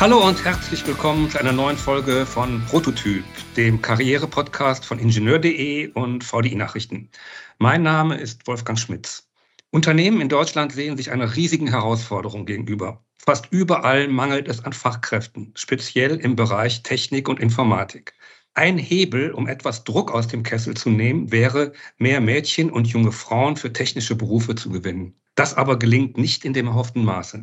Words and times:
Hallo 0.00 0.26
und 0.26 0.42
herzlich 0.46 0.86
willkommen 0.86 1.28
zu 1.28 1.38
einer 1.38 1.52
neuen 1.52 1.76
Folge 1.76 2.24
von 2.24 2.64
Prototyp, 2.64 3.22
dem 3.58 3.82
Karriere-Podcast 3.82 4.86
von 4.86 4.98
Ingenieur.de 4.98 5.88
und 5.92 6.24
VDI 6.24 6.54
Nachrichten. 6.54 7.10
Mein 7.58 7.82
Name 7.82 8.16
ist 8.16 8.46
Wolfgang 8.46 8.78
Schmitz. 8.78 9.28
Unternehmen 9.70 10.22
in 10.22 10.30
Deutschland 10.30 10.72
sehen 10.72 10.96
sich 10.96 11.10
einer 11.10 11.36
riesigen 11.36 11.66
Herausforderung 11.66 12.46
gegenüber. 12.46 13.04
Fast 13.18 13.48
überall 13.50 14.08
mangelt 14.08 14.48
es 14.48 14.64
an 14.64 14.72
Fachkräften, 14.72 15.52
speziell 15.54 16.16
im 16.16 16.34
Bereich 16.34 16.82
Technik 16.82 17.28
und 17.28 17.38
Informatik. 17.38 18.14
Ein 18.54 18.78
Hebel, 18.78 19.32
um 19.32 19.48
etwas 19.48 19.84
Druck 19.84 20.12
aus 20.12 20.28
dem 20.28 20.44
Kessel 20.44 20.78
zu 20.78 20.88
nehmen, 20.88 21.30
wäre, 21.30 21.72
mehr 21.98 22.22
Mädchen 22.22 22.70
und 22.70 22.86
junge 22.86 23.12
Frauen 23.12 23.56
für 23.56 23.70
technische 23.70 24.14
Berufe 24.14 24.54
zu 24.54 24.70
gewinnen. 24.70 25.20
Das 25.34 25.52
aber 25.52 25.78
gelingt 25.78 26.16
nicht 26.16 26.46
in 26.46 26.54
dem 26.54 26.68
erhofften 26.68 27.04
Maße. 27.04 27.42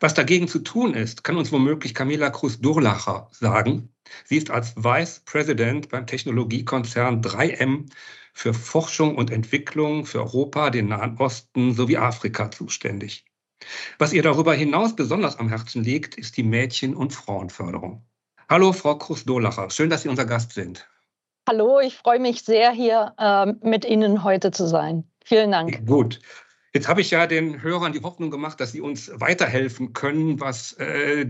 Was 0.00 0.14
dagegen 0.14 0.48
zu 0.48 0.60
tun 0.60 0.94
ist, 0.94 1.24
kann 1.24 1.36
uns 1.36 1.52
womöglich 1.52 1.94
Camilla 1.94 2.30
Cruz-Durlacher 2.30 3.28
sagen. 3.32 3.92
Sie 4.24 4.36
ist 4.36 4.50
als 4.50 4.76
Vice 4.76 5.20
President 5.24 5.88
beim 5.88 6.06
Technologiekonzern 6.06 7.22
3M 7.22 7.86
für 8.32 8.54
Forschung 8.54 9.16
und 9.16 9.30
Entwicklung 9.30 10.06
für 10.06 10.20
Europa, 10.20 10.70
den 10.70 10.88
Nahen 10.88 11.18
Osten 11.18 11.74
sowie 11.74 11.96
Afrika 11.96 12.50
zuständig. 12.50 13.24
Was 13.98 14.12
ihr 14.12 14.22
darüber 14.22 14.54
hinaus 14.54 14.94
besonders 14.94 15.38
am 15.38 15.48
Herzen 15.48 15.82
liegt, 15.82 16.14
ist 16.14 16.36
die 16.36 16.44
Mädchen- 16.44 16.94
und 16.94 17.12
Frauenförderung. 17.12 18.06
Hallo, 18.48 18.72
Frau 18.72 18.96
Cruz-Durlacher. 18.96 19.70
Schön, 19.70 19.90
dass 19.90 20.02
Sie 20.02 20.08
unser 20.08 20.24
Gast 20.24 20.52
sind. 20.52 20.88
Hallo, 21.48 21.80
ich 21.80 21.96
freue 21.96 22.20
mich 22.20 22.42
sehr, 22.42 22.70
hier 22.72 23.14
äh, 23.18 23.46
mit 23.66 23.84
Ihnen 23.84 24.22
heute 24.22 24.50
zu 24.50 24.66
sein. 24.66 25.04
Vielen 25.24 25.50
Dank. 25.50 25.84
Gut. 25.86 26.20
Jetzt 26.74 26.88
habe 26.88 27.00
ich 27.00 27.10
ja 27.10 27.26
den 27.26 27.62
Hörern 27.62 27.92
die 27.92 28.02
Hoffnung 28.02 28.30
gemacht, 28.30 28.60
dass 28.60 28.72
sie 28.72 28.80
uns 28.80 29.10
weiterhelfen 29.14 29.92
können, 29.92 30.40
was 30.40 30.74
äh, 30.74 31.26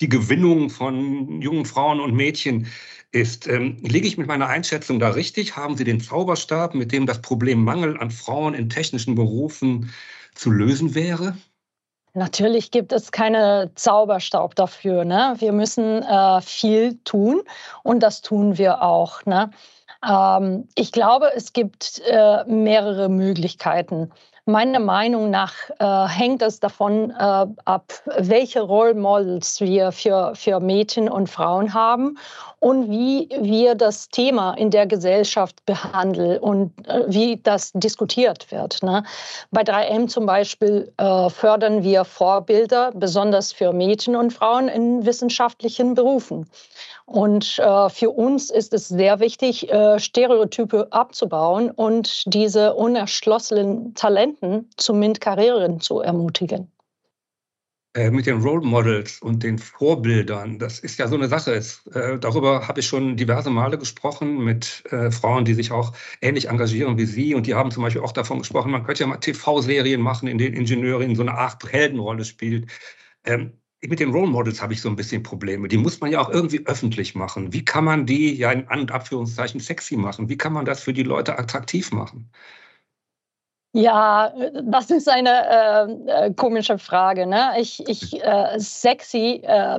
die 0.00 0.08
Gewinnung 0.08 0.70
von 0.70 1.40
jungen 1.40 1.64
Frauen 1.64 2.00
und 2.00 2.14
Mädchen 2.14 2.66
ist. 3.12 3.48
Ähm, 3.48 3.78
liege 3.80 4.06
ich 4.06 4.18
mit 4.18 4.26
meiner 4.26 4.46
Einschätzung 4.46 4.98
da 4.98 5.10
richtig? 5.10 5.56
Haben 5.56 5.76
Sie 5.76 5.84
den 5.84 6.00
Zauberstab, 6.00 6.74
mit 6.74 6.92
dem 6.92 7.06
das 7.06 7.22
Problem 7.22 7.64
Mangel 7.64 7.98
an 7.98 8.10
Frauen 8.10 8.54
in 8.54 8.68
technischen 8.68 9.14
Berufen 9.14 9.90
zu 10.34 10.50
lösen 10.50 10.94
wäre? 10.94 11.36
Natürlich 12.14 12.70
gibt 12.70 12.92
es 12.92 13.12
keine 13.12 13.72
Zauberstaub 13.74 14.54
dafür. 14.54 15.04
Ne? 15.04 15.34
Wir 15.38 15.52
müssen 15.52 16.02
äh, 16.02 16.40
viel 16.40 16.98
tun 17.04 17.42
und 17.82 18.00
das 18.02 18.22
tun 18.22 18.56
wir 18.56 18.82
auch. 18.82 19.24
Ne? 19.26 19.50
Ähm, 20.06 20.66
ich 20.74 20.92
glaube, 20.92 21.32
es 21.34 21.52
gibt 21.52 22.00
äh, 22.06 22.44
mehrere 22.46 23.10
Möglichkeiten. 23.10 24.10
Meiner 24.48 24.78
Meinung 24.78 25.30
nach 25.30 25.54
äh, 25.80 26.06
hängt 26.08 26.40
es 26.40 26.60
davon 26.60 27.10
äh, 27.10 27.46
ab, 27.64 27.92
welche 28.16 28.60
Role 28.60 28.94
Models 28.94 29.60
wir 29.60 29.90
für, 29.90 30.36
für 30.36 30.60
Mädchen 30.60 31.08
und 31.08 31.28
Frauen 31.28 31.74
haben 31.74 32.16
und 32.66 32.90
wie 32.90 33.28
wir 33.40 33.76
das 33.76 34.08
Thema 34.08 34.54
in 34.54 34.72
der 34.72 34.88
Gesellschaft 34.88 35.64
behandeln 35.66 36.40
und 36.40 36.72
äh, 36.88 37.04
wie 37.06 37.36
das 37.40 37.70
diskutiert 37.74 38.50
wird. 38.50 38.82
Ne? 38.82 39.04
Bei 39.52 39.62
3M 39.62 40.08
zum 40.08 40.26
Beispiel 40.26 40.92
äh, 40.96 41.30
fördern 41.30 41.84
wir 41.84 42.04
Vorbilder, 42.04 42.90
besonders 42.92 43.52
für 43.52 43.72
Mädchen 43.72 44.16
und 44.16 44.32
Frauen 44.32 44.66
in 44.66 45.06
wissenschaftlichen 45.06 45.94
Berufen. 45.94 46.50
Und 47.04 47.60
äh, 47.60 47.88
für 47.88 48.10
uns 48.10 48.50
ist 48.50 48.74
es 48.74 48.88
sehr 48.88 49.20
wichtig, 49.20 49.72
äh, 49.72 50.00
Stereotype 50.00 50.88
abzubauen 50.90 51.70
und 51.70 52.24
diese 52.34 52.74
unerschlossenen 52.74 53.94
Talenten 53.94 54.68
zu 54.76 54.92
MINT-Karrieren 54.92 55.78
zu 55.78 56.00
ermutigen. 56.00 56.68
Äh, 57.96 58.10
mit 58.10 58.26
den 58.26 58.42
Role 58.42 58.60
Models 58.60 59.22
und 59.22 59.42
den 59.42 59.58
Vorbildern, 59.58 60.58
das 60.58 60.80
ist 60.80 60.98
ja 60.98 61.08
so 61.08 61.14
eine 61.16 61.28
Sache. 61.28 61.54
Es, 61.54 61.86
äh, 61.94 62.18
darüber 62.18 62.68
habe 62.68 62.80
ich 62.80 62.86
schon 62.86 63.16
diverse 63.16 63.48
Male 63.48 63.78
gesprochen 63.78 64.44
mit 64.44 64.84
äh, 64.90 65.10
Frauen, 65.10 65.46
die 65.46 65.54
sich 65.54 65.72
auch 65.72 65.94
ähnlich 66.20 66.50
engagieren 66.50 66.98
wie 66.98 67.06
Sie. 67.06 67.34
Und 67.34 67.46
die 67.46 67.54
haben 67.54 67.70
zum 67.70 67.82
Beispiel 67.82 68.02
auch 68.02 68.12
davon 68.12 68.40
gesprochen, 68.40 68.70
man 68.70 68.84
könnte 68.84 69.04
ja 69.04 69.06
mal 69.06 69.16
TV-Serien 69.16 70.02
machen, 70.02 70.28
in 70.28 70.36
denen 70.36 70.54
Ingenieurin 70.54 71.16
so 71.16 71.22
eine 71.22 71.32
Art 71.38 71.64
Heldenrolle 71.72 72.26
spielt. 72.26 72.70
Ähm, 73.24 73.54
mit 73.80 74.00
den 74.00 74.10
Role 74.10 74.30
Models 74.30 74.60
habe 74.60 74.74
ich 74.74 74.82
so 74.82 74.90
ein 74.90 74.96
bisschen 74.96 75.22
Probleme. 75.22 75.66
Die 75.68 75.78
muss 75.78 75.98
man 76.00 76.10
ja 76.10 76.20
auch 76.20 76.28
irgendwie 76.28 76.66
öffentlich 76.66 77.14
machen. 77.14 77.54
Wie 77.54 77.64
kann 77.64 77.84
man 77.84 78.04
die 78.04 78.34
ja 78.34 78.52
in 78.52 78.68
An- 78.68 78.80
und 78.80 78.92
Abführungszeichen 78.92 79.60
sexy 79.60 79.96
machen? 79.96 80.28
Wie 80.28 80.36
kann 80.36 80.52
man 80.52 80.66
das 80.66 80.82
für 80.82 80.92
die 80.92 81.02
Leute 81.02 81.38
attraktiv 81.38 81.92
machen? 81.92 82.30
Ja, 83.76 84.32
das 84.62 84.90
ist 84.90 85.06
eine 85.06 85.28
äh, 86.08 86.28
äh, 86.28 86.32
komische 86.32 86.78
Frage. 86.78 87.26
Ne? 87.26 87.52
Ich, 87.58 87.86
ich 87.86 88.24
äh, 88.24 88.58
sexy, 88.58 89.42
äh, 89.44 89.78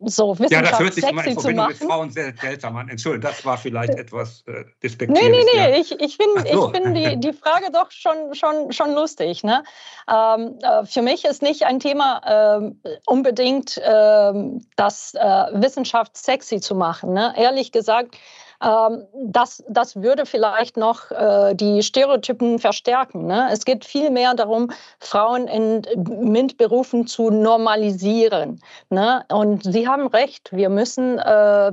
so 0.00 0.38
Wissenschaft 0.38 0.52
ja, 0.52 0.62
das 0.62 0.78
hört 0.78 0.94
sich 0.94 1.04
sexy 1.04 1.28
in 1.28 1.34
Verbindung 1.38 1.68
mit 1.68 1.76
Frauen 1.76 2.10
sehr 2.10 2.32
seltsam 2.40 2.78
an. 2.78 2.88
Entschuldigung, 2.88 3.30
das 3.30 3.44
war 3.44 3.58
vielleicht 3.58 3.94
etwas 3.94 4.42
äh, 4.46 4.64
despektierlich. 4.82 5.30
Nee, 5.30 5.44
nee, 5.52 5.68
nee, 5.68 5.70
ja. 5.70 5.78
ich, 5.78 5.92
ich 6.00 6.16
finde 6.16 6.50
so. 6.50 6.70
find 6.70 6.96
die, 6.96 7.16
die 7.20 7.34
Frage 7.34 7.66
doch 7.70 7.90
schon, 7.90 8.34
schon, 8.34 8.72
schon 8.72 8.94
lustig. 8.94 9.44
Ne? 9.44 9.64
Ähm, 10.10 10.58
äh, 10.62 10.86
für 10.86 11.02
mich 11.02 11.26
ist 11.26 11.42
nicht 11.42 11.66
ein 11.66 11.78
Thema 11.78 12.22
ähm, 12.24 12.80
unbedingt 13.04 13.78
ähm, 13.84 14.64
das 14.76 15.12
äh, 15.12 15.20
Wissenschaft 15.52 16.16
sexy 16.16 16.60
zu 16.60 16.74
machen. 16.74 17.12
Ne? 17.12 17.34
Ehrlich 17.36 17.70
gesagt, 17.70 18.16
ähm, 18.62 19.04
das, 19.14 19.62
das 19.68 19.96
würde 19.96 20.26
vielleicht 20.26 20.76
noch 20.76 21.10
äh, 21.10 21.54
die 21.54 21.82
Stereotypen 21.82 22.58
verstärken. 22.58 23.26
Ne? 23.26 23.48
Es 23.52 23.64
geht 23.64 23.84
vielmehr 23.84 24.34
darum, 24.34 24.70
Frauen 24.98 25.46
in 25.48 25.82
MINT-Berufen 25.96 27.06
zu 27.06 27.30
normalisieren. 27.30 28.60
Ne? 28.90 29.24
Und 29.30 29.64
Sie 29.64 29.86
haben 29.88 30.06
recht, 30.06 30.50
wir 30.52 30.68
müssen 30.68 31.18
äh, 31.18 31.72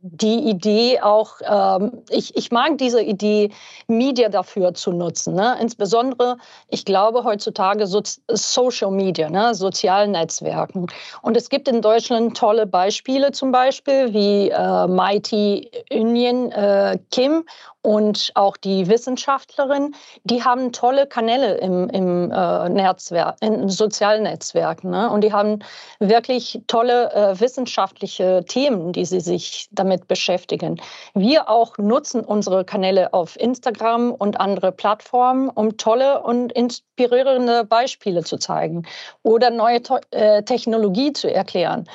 die 0.00 0.48
Idee 0.48 1.00
auch, 1.00 1.40
äh, 1.40 1.90
ich, 2.10 2.36
ich 2.36 2.50
mag 2.50 2.78
diese 2.78 3.02
Idee, 3.02 3.50
Media 3.86 4.28
dafür 4.28 4.74
zu 4.74 4.92
nutzen. 4.92 5.34
Ne? 5.34 5.56
Insbesondere, 5.60 6.36
ich 6.68 6.84
glaube 6.84 7.24
heutzutage 7.24 7.86
so 7.86 8.02
Social 8.28 8.90
Media, 8.90 9.30
ne? 9.30 9.54
sozialen 9.54 10.12
Netzwerken. 10.12 10.86
Und 11.22 11.36
es 11.36 11.48
gibt 11.48 11.68
in 11.68 11.82
Deutschland 11.82 12.36
tolle 12.36 12.66
Beispiele, 12.66 13.32
zum 13.32 13.52
Beispiel 13.52 14.12
wie 14.12 14.50
äh, 14.50 14.86
Mighty 14.86 15.70
Union 16.08 16.50
äh, 16.52 16.98
Kim 17.10 17.44
und 17.88 18.32
auch 18.34 18.58
die 18.58 18.86
Wissenschaftlerin, 18.86 19.94
die 20.24 20.44
haben 20.44 20.72
tolle 20.72 21.06
Kanäle 21.06 21.54
im, 21.54 21.88
im 21.88 22.30
äh, 22.30 22.68
Netzwerk, 22.68 23.36
in 23.40 23.70
sozialen 23.70 24.24
Netzwerken. 24.24 24.90
Ne? 24.90 25.08
Und 25.08 25.24
die 25.24 25.32
haben 25.32 25.60
wirklich 25.98 26.60
tolle 26.66 27.10
äh, 27.14 27.40
wissenschaftliche 27.40 28.44
Themen, 28.46 28.92
die 28.92 29.06
sie 29.06 29.20
sich 29.20 29.70
damit 29.72 30.06
beschäftigen. 30.06 30.82
Wir 31.14 31.48
auch 31.48 31.78
nutzen 31.78 32.20
unsere 32.20 32.66
Kanäle 32.66 33.14
auf 33.14 33.40
Instagram 33.40 34.12
und 34.12 34.38
andere 34.38 34.70
Plattformen, 34.70 35.48
um 35.48 35.78
tolle 35.78 36.20
und 36.20 36.52
inspirierende 36.52 37.64
Beispiele 37.64 38.22
zu 38.22 38.36
zeigen 38.36 38.86
oder 39.22 39.48
neue 39.48 39.80
äh, 40.10 40.42
Technologie 40.42 41.14
zu 41.14 41.32
erklären. 41.32 41.88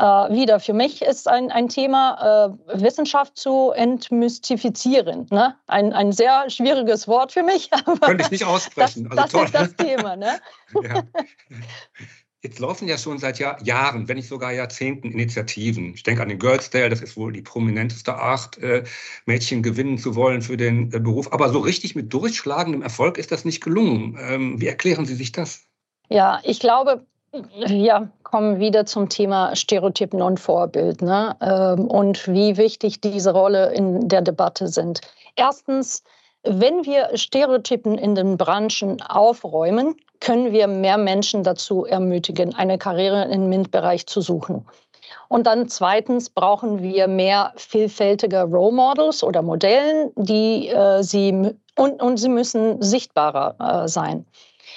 Äh, 0.00 0.32
wieder, 0.32 0.60
für 0.60 0.72
mich 0.72 1.02
ist 1.02 1.28
ein, 1.28 1.50
ein 1.50 1.68
Thema, 1.68 2.56
äh, 2.72 2.80
Wissenschaft 2.80 3.36
zu 3.36 3.72
entmystifizieren. 3.72 5.26
Ne? 5.30 5.39
Ein, 5.66 5.92
ein 5.92 6.12
sehr 6.12 6.48
schwieriges 6.50 7.08
Wort 7.08 7.32
für 7.32 7.42
mich. 7.42 7.70
Könnte 8.00 8.24
ich 8.24 8.30
nicht 8.30 8.44
aussprechen. 8.44 9.08
Das, 9.10 9.34
also 9.34 9.38
das 9.38 9.46
ist 9.46 9.54
das 9.54 9.86
Thema. 9.86 10.16
Ne? 10.16 10.40
ja. 10.82 11.02
Jetzt 12.42 12.58
laufen 12.58 12.88
ja 12.88 12.96
schon 12.96 13.18
seit 13.18 13.38
Jahr, 13.38 13.62
Jahren, 13.62 14.08
wenn 14.08 14.16
nicht 14.16 14.28
sogar 14.28 14.50
Jahrzehnten 14.52 15.12
Initiativen. 15.12 15.92
Ich 15.92 16.04
denke 16.04 16.22
an 16.22 16.30
den 16.30 16.38
Girls 16.38 16.70
Day, 16.70 16.88
das 16.88 17.02
ist 17.02 17.16
wohl 17.18 17.32
die 17.32 17.42
prominenteste 17.42 18.14
Art, 18.14 18.56
äh, 18.58 18.84
Mädchen 19.26 19.62
gewinnen 19.62 19.98
zu 19.98 20.14
wollen 20.14 20.40
für 20.40 20.56
den 20.56 20.90
äh, 20.92 21.00
Beruf. 21.00 21.32
Aber 21.32 21.50
so 21.50 21.58
richtig 21.58 21.94
mit 21.94 22.12
durchschlagendem 22.14 22.80
Erfolg 22.80 23.18
ist 23.18 23.30
das 23.30 23.44
nicht 23.44 23.62
gelungen. 23.62 24.16
Ähm, 24.18 24.60
wie 24.60 24.68
erklären 24.68 25.04
Sie 25.04 25.16
sich 25.16 25.32
das? 25.32 25.66
Ja, 26.08 26.40
ich 26.42 26.60
glaube, 26.60 27.04
wir 27.32 28.10
kommen 28.22 28.58
wieder 28.58 28.86
zum 28.86 29.08
Thema 29.08 29.54
Stereotypen 29.54 30.20
und 30.20 30.40
Vorbild 30.40 31.02
ne? 31.02 31.36
Ähm, 31.40 31.86
und 31.86 32.26
wie 32.28 32.56
wichtig 32.56 33.00
diese 33.00 33.32
Rolle 33.32 33.72
in 33.72 34.08
der 34.08 34.22
Debatte 34.22 34.68
sind. 34.68 35.00
Erstens, 35.36 36.02
wenn 36.42 36.84
wir 36.84 37.16
Stereotypen 37.16 37.98
in 37.98 38.14
den 38.14 38.36
Branchen 38.36 39.00
aufräumen, 39.02 39.94
können 40.20 40.52
wir 40.52 40.66
mehr 40.66 40.98
Menschen 40.98 41.44
dazu 41.44 41.84
ermutigen, 41.84 42.54
eine 42.54 42.78
Karriere 42.78 43.24
im 43.24 43.48
MINT-Bereich 43.48 44.06
zu 44.06 44.20
suchen. 44.20 44.66
Und 45.28 45.46
dann 45.46 45.68
zweitens 45.68 46.30
brauchen 46.30 46.82
wir 46.82 47.08
mehr 47.08 47.52
vielfältige 47.56 48.42
Role 48.42 48.74
Models 48.74 49.22
oder 49.22 49.42
Modellen, 49.42 50.10
die 50.16 50.68
äh, 50.68 51.02
sie 51.02 51.54
und, 51.76 52.02
und 52.02 52.16
sie 52.16 52.28
müssen 52.28 52.82
sichtbarer 52.82 53.54
äh, 53.84 53.88
sein. 53.88 54.26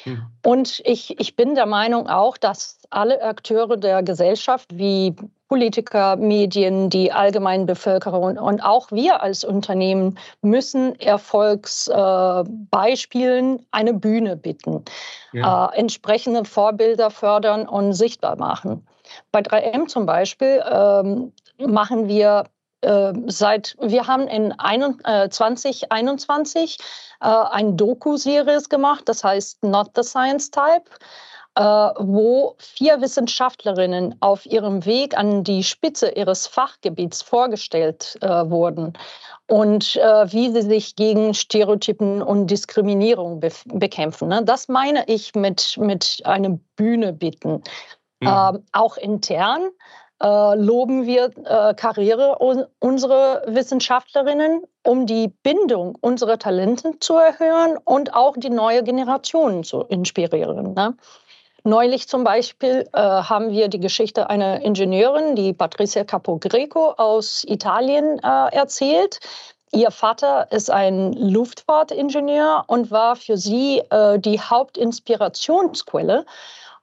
Hm. 0.04 0.24
Und 0.46 0.82
ich, 0.86 1.20
ich 1.20 1.36
bin 1.36 1.56
der 1.56 1.66
Meinung 1.66 2.08
auch, 2.08 2.38
dass 2.38 2.78
alle 2.90 3.22
Akteure 3.22 3.76
der 3.78 4.02
Gesellschaft 4.04 4.78
wie 4.78 5.16
Politiker, 5.48 6.16
Medien, 6.16 6.90
die 6.90 7.12
allgemeine 7.12 7.66
Bevölkerung 7.66 8.38
und 8.38 8.62
auch 8.62 8.92
wir 8.92 9.22
als 9.22 9.44
Unternehmen 9.44 10.18
müssen 10.42 11.00
Erfolgsbeispielen 11.00 13.60
äh, 13.60 13.64
eine 13.72 13.94
Bühne 13.94 14.36
bieten, 14.36 14.84
ja. 15.32 15.68
äh, 15.68 15.78
entsprechende 15.78 16.44
Vorbilder 16.44 17.12
fördern 17.12 17.68
und 17.68 17.94
sichtbar 17.94 18.36
machen. 18.36 18.88
Bei 19.32 19.42
3M 19.42 19.86
zum 19.88 20.08
Beispiel 20.08 20.64
ähm, 20.68 21.32
machen 21.60 22.08
wir 22.08 22.46
äh, 22.84 23.14
seit, 23.28 23.78
wir 23.80 24.08
haben 24.08 24.28
in 24.28 24.52
2021 24.52 26.78
äh, 27.22 27.26
ein 27.26 27.78
Doku-Series 27.78 28.68
gemacht, 28.70 29.04
das 29.06 29.24
heißt 29.24 29.64
Not 29.64 29.92
the 29.96 30.04
Science 30.04 30.52
Type. 30.52 30.90
Äh, 31.56 31.62
wo 31.62 32.56
vier 32.58 33.00
Wissenschaftlerinnen 33.00 34.16
auf 34.22 34.44
ihrem 34.48 34.86
Weg 34.86 35.16
an 35.16 35.44
die 35.44 35.64
Spitze 35.64 36.10
ihres 36.10 36.48
Fachgebiets 36.48 37.22
vorgestellt 37.22 38.18
äh, 38.22 38.28
wurden 38.28 38.94
und 39.48 39.96
äh, 39.98 40.32
wie 40.32 40.50
sie 40.50 40.64
sich 40.64 40.96
gegen 40.96 41.36
Stereotypen 41.36 42.24
und 42.24 42.48
Diskriminierung 42.48 43.40
be 43.40 43.52
bekämpfen. 43.66 44.30
Ne? 44.30 44.44
Das 44.44 44.68
meine 44.68 45.04
ich 45.06 45.36
mit, 45.36 45.78
mit 45.78 46.22
einer 46.24 46.58
Bühne 46.76 47.14
bieten. 47.14 47.62
Mhm. 48.20 48.64
auch 48.72 48.96
intern 48.96 49.70
äh, 50.24 50.56
loben 50.56 51.06
wir 51.06 51.32
äh, 51.44 51.74
Karriere 51.74 52.38
unserer 52.80 53.44
Wissenschaftlerinnen, 53.46 54.64
um 54.84 55.06
die 55.06 55.28
Bindung 55.28 55.98
unserer 56.00 56.40
Talente 56.40 56.98
zu 57.00 57.16
erhöhen 57.16 57.78
und 57.84 58.14
auch 58.14 58.36
die 58.38 58.50
neue 58.50 58.84
Generation 58.84 59.64
zu 59.64 59.82
inspirieren. 59.82 60.74
Ne? 60.74 60.96
Neulich 61.66 62.08
zum 62.08 62.24
Beispiel 62.24 62.88
äh, 62.94 63.00
haben 63.00 63.52
wir 63.52 63.68
die 63.68 63.80
Geschichte 63.80 64.30
einer 64.30 64.62
Ingenieurin, 64.62 65.36
die 65.36 65.54
Patricia 65.54 66.04
Capogreco 66.04 66.92
aus 66.92 67.44
Italien, 67.46 68.20
äh, 68.20 68.56
erzählt. 68.56 69.20
Ihr 69.74 69.92
Vater 69.92 70.52
ist 70.52 70.70
ein 70.70 71.14
Luftfahrtingenieur 71.14 72.64
und 72.68 72.92
war 72.92 73.16
für 73.16 73.38
sie 73.38 73.82
äh, 73.90 74.20
die 74.20 74.40
Hauptinspirationsquelle 74.40 76.26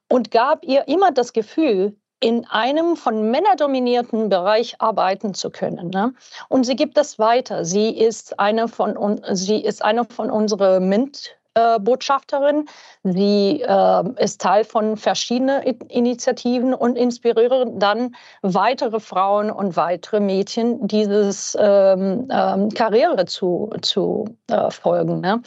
und 0.09 0.31
gab 0.31 0.65
ihr 0.65 0.89
immer 0.89 1.13
das 1.13 1.33
Gefühl, 1.33 1.95
in 2.21 2.47
einem 2.47 2.97
von 2.97 3.31
Männern 3.31 3.57
dominierten 3.57 4.29
Bereich 4.29 4.81
arbeiten 4.81 5.35
zu 5.35 5.51
können. 5.51 5.89
Ne? 5.91 6.13
Und 6.49 6.65
sie 6.65 6.77
gibt 6.77 6.97
das 6.97 7.19
weiter. 7.19 7.65
Sie 7.65 7.91
ist 7.91 8.39
eine 8.39 8.69
von, 8.69 9.21
sie 9.33 9.61
ist 9.61 9.83
eine 9.83 10.05
von 10.05 10.31
unseren 10.31 10.89
MINT 10.89 11.37
Botschafterin. 11.81 12.69
Sie 13.03 13.63
äh, 13.63 14.23
ist 14.23 14.41
Teil 14.41 14.65
von 14.65 14.97
verschiedenen 14.97 15.63
Initiativen 15.89 16.75
und 16.75 16.97
inspiriert 16.97 17.69
dann 17.75 18.15
weitere 18.43 19.01
Frauen 19.01 19.51
und 19.51 19.77
weitere 19.77 20.21
Mädchen, 20.21 20.87
dieses 20.87 21.57
ähm, 21.61 22.29
ähm, 22.31 22.69
Karriere 22.71 23.27
zu, 23.27 23.71
zu 23.83 24.25
äh, 24.49 24.71
folgen. 24.71 25.21
Ne? 25.21 25.43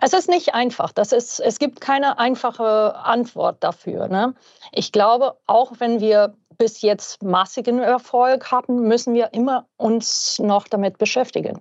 Es 0.00 0.12
ist 0.12 0.28
nicht 0.28 0.54
einfach. 0.54 0.92
Das 0.92 1.12
ist, 1.12 1.40
es 1.40 1.58
gibt 1.58 1.80
keine 1.80 2.18
einfache 2.18 2.96
Antwort 2.96 3.64
dafür. 3.64 4.08
Ne? 4.08 4.34
Ich 4.72 4.92
glaube, 4.92 5.36
auch 5.46 5.72
wenn 5.78 6.00
wir 6.00 6.36
bis 6.58 6.82
jetzt 6.82 7.22
massigen 7.22 7.78
Erfolg 7.78 8.50
hatten, 8.50 8.88
müssen 8.88 9.14
wir 9.14 9.32
immer 9.32 9.66
uns 9.76 10.38
noch 10.38 10.68
damit 10.68 10.98
beschäftigen. 10.98 11.60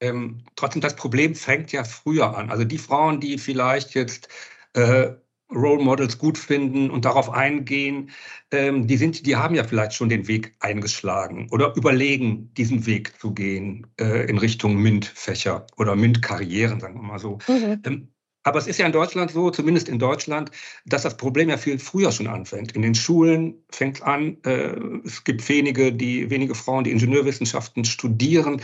Ähm, 0.00 0.44
trotzdem, 0.56 0.82
das 0.82 0.96
Problem 0.96 1.34
fängt 1.34 1.72
ja 1.72 1.84
früher 1.84 2.36
an. 2.36 2.50
Also 2.50 2.64
die 2.64 2.78
Frauen, 2.78 3.20
die 3.20 3.38
vielleicht 3.38 3.94
jetzt 3.94 4.28
äh, 4.74 5.12
Role 5.52 5.82
Models 5.82 6.18
gut 6.18 6.38
finden 6.38 6.90
und 6.90 7.04
darauf 7.04 7.30
eingehen, 7.30 8.10
ähm, 8.50 8.86
die, 8.86 8.96
sind, 8.96 9.26
die 9.26 9.36
haben 9.36 9.54
ja 9.54 9.64
vielleicht 9.64 9.94
schon 9.94 10.08
den 10.08 10.26
Weg 10.28 10.54
eingeschlagen 10.60 11.48
oder 11.50 11.74
überlegen, 11.76 12.52
diesen 12.54 12.86
Weg 12.86 13.18
zu 13.20 13.32
gehen 13.32 13.86
äh, 14.00 14.28
in 14.28 14.38
Richtung 14.38 14.76
MINT-Fächer 14.76 15.66
oder 15.76 15.94
MINT-Karrieren, 15.94 16.80
sagen 16.80 16.96
wir 16.96 17.02
mal 17.02 17.18
so. 17.18 17.38
Mhm. 17.48 17.82
Ähm, 17.84 18.08
aber 18.42 18.60
es 18.60 18.68
ist 18.68 18.78
ja 18.78 18.86
in 18.86 18.92
Deutschland 18.92 19.32
so, 19.32 19.50
zumindest 19.50 19.88
in 19.88 19.98
Deutschland, 19.98 20.52
dass 20.84 21.02
das 21.02 21.16
Problem 21.16 21.48
ja 21.48 21.56
viel 21.56 21.80
früher 21.80 22.12
schon 22.12 22.28
anfängt. 22.28 22.72
In 22.72 22.82
den 22.82 22.94
Schulen 22.94 23.64
fängt 23.70 23.96
es 23.96 24.02
an, 24.02 24.36
äh, 24.44 24.76
es 25.04 25.24
gibt 25.24 25.48
wenige, 25.48 25.92
die, 25.92 26.30
wenige 26.30 26.54
Frauen, 26.54 26.84
die 26.84 26.92
Ingenieurwissenschaften 26.92 27.84
studieren 27.84 28.62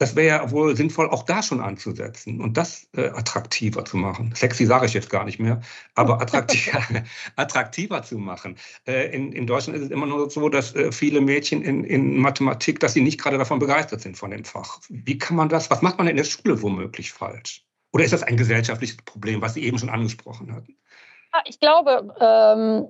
das 0.00 0.16
wäre 0.16 0.28
ja 0.28 0.50
wohl 0.50 0.74
sinnvoll, 0.74 1.10
auch 1.10 1.24
da 1.24 1.42
schon 1.42 1.60
anzusetzen 1.60 2.40
und 2.40 2.56
das 2.56 2.88
äh, 2.96 3.08
attraktiver 3.08 3.84
zu 3.84 3.98
machen. 3.98 4.34
Sexy 4.34 4.64
sage 4.64 4.86
ich 4.86 4.94
jetzt 4.94 5.10
gar 5.10 5.26
nicht 5.26 5.38
mehr, 5.38 5.60
aber 5.94 6.22
attraktiver, 6.22 6.82
attraktiver 7.36 8.02
zu 8.02 8.16
machen. 8.16 8.56
Äh, 8.86 9.14
in, 9.14 9.30
in 9.32 9.46
Deutschland 9.46 9.78
ist 9.78 9.84
es 9.84 9.90
immer 9.90 10.06
nur 10.06 10.30
so, 10.30 10.48
dass 10.48 10.74
äh, 10.74 10.90
viele 10.90 11.20
Mädchen 11.20 11.60
in, 11.60 11.84
in 11.84 12.16
Mathematik, 12.16 12.80
dass 12.80 12.94
sie 12.94 13.02
nicht 13.02 13.20
gerade 13.20 13.36
davon 13.36 13.58
begeistert 13.58 14.00
sind 14.00 14.16
von 14.16 14.30
dem 14.30 14.44
Fach. 14.44 14.80
Wie 14.88 15.18
kann 15.18 15.36
man 15.36 15.50
das, 15.50 15.70
was 15.70 15.82
macht 15.82 15.98
man 15.98 16.08
in 16.08 16.16
der 16.16 16.24
Schule 16.24 16.62
womöglich 16.62 17.12
falsch? 17.12 17.66
Oder 17.92 18.04
ist 18.04 18.14
das 18.14 18.22
ein 18.22 18.38
gesellschaftliches 18.38 18.96
Problem, 19.04 19.42
was 19.42 19.52
Sie 19.52 19.64
eben 19.64 19.78
schon 19.78 19.90
angesprochen 19.90 20.54
hatten? 20.54 20.78
Ich 21.44 21.60
glaube, 21.60 22.14
ähm 22.20 22.86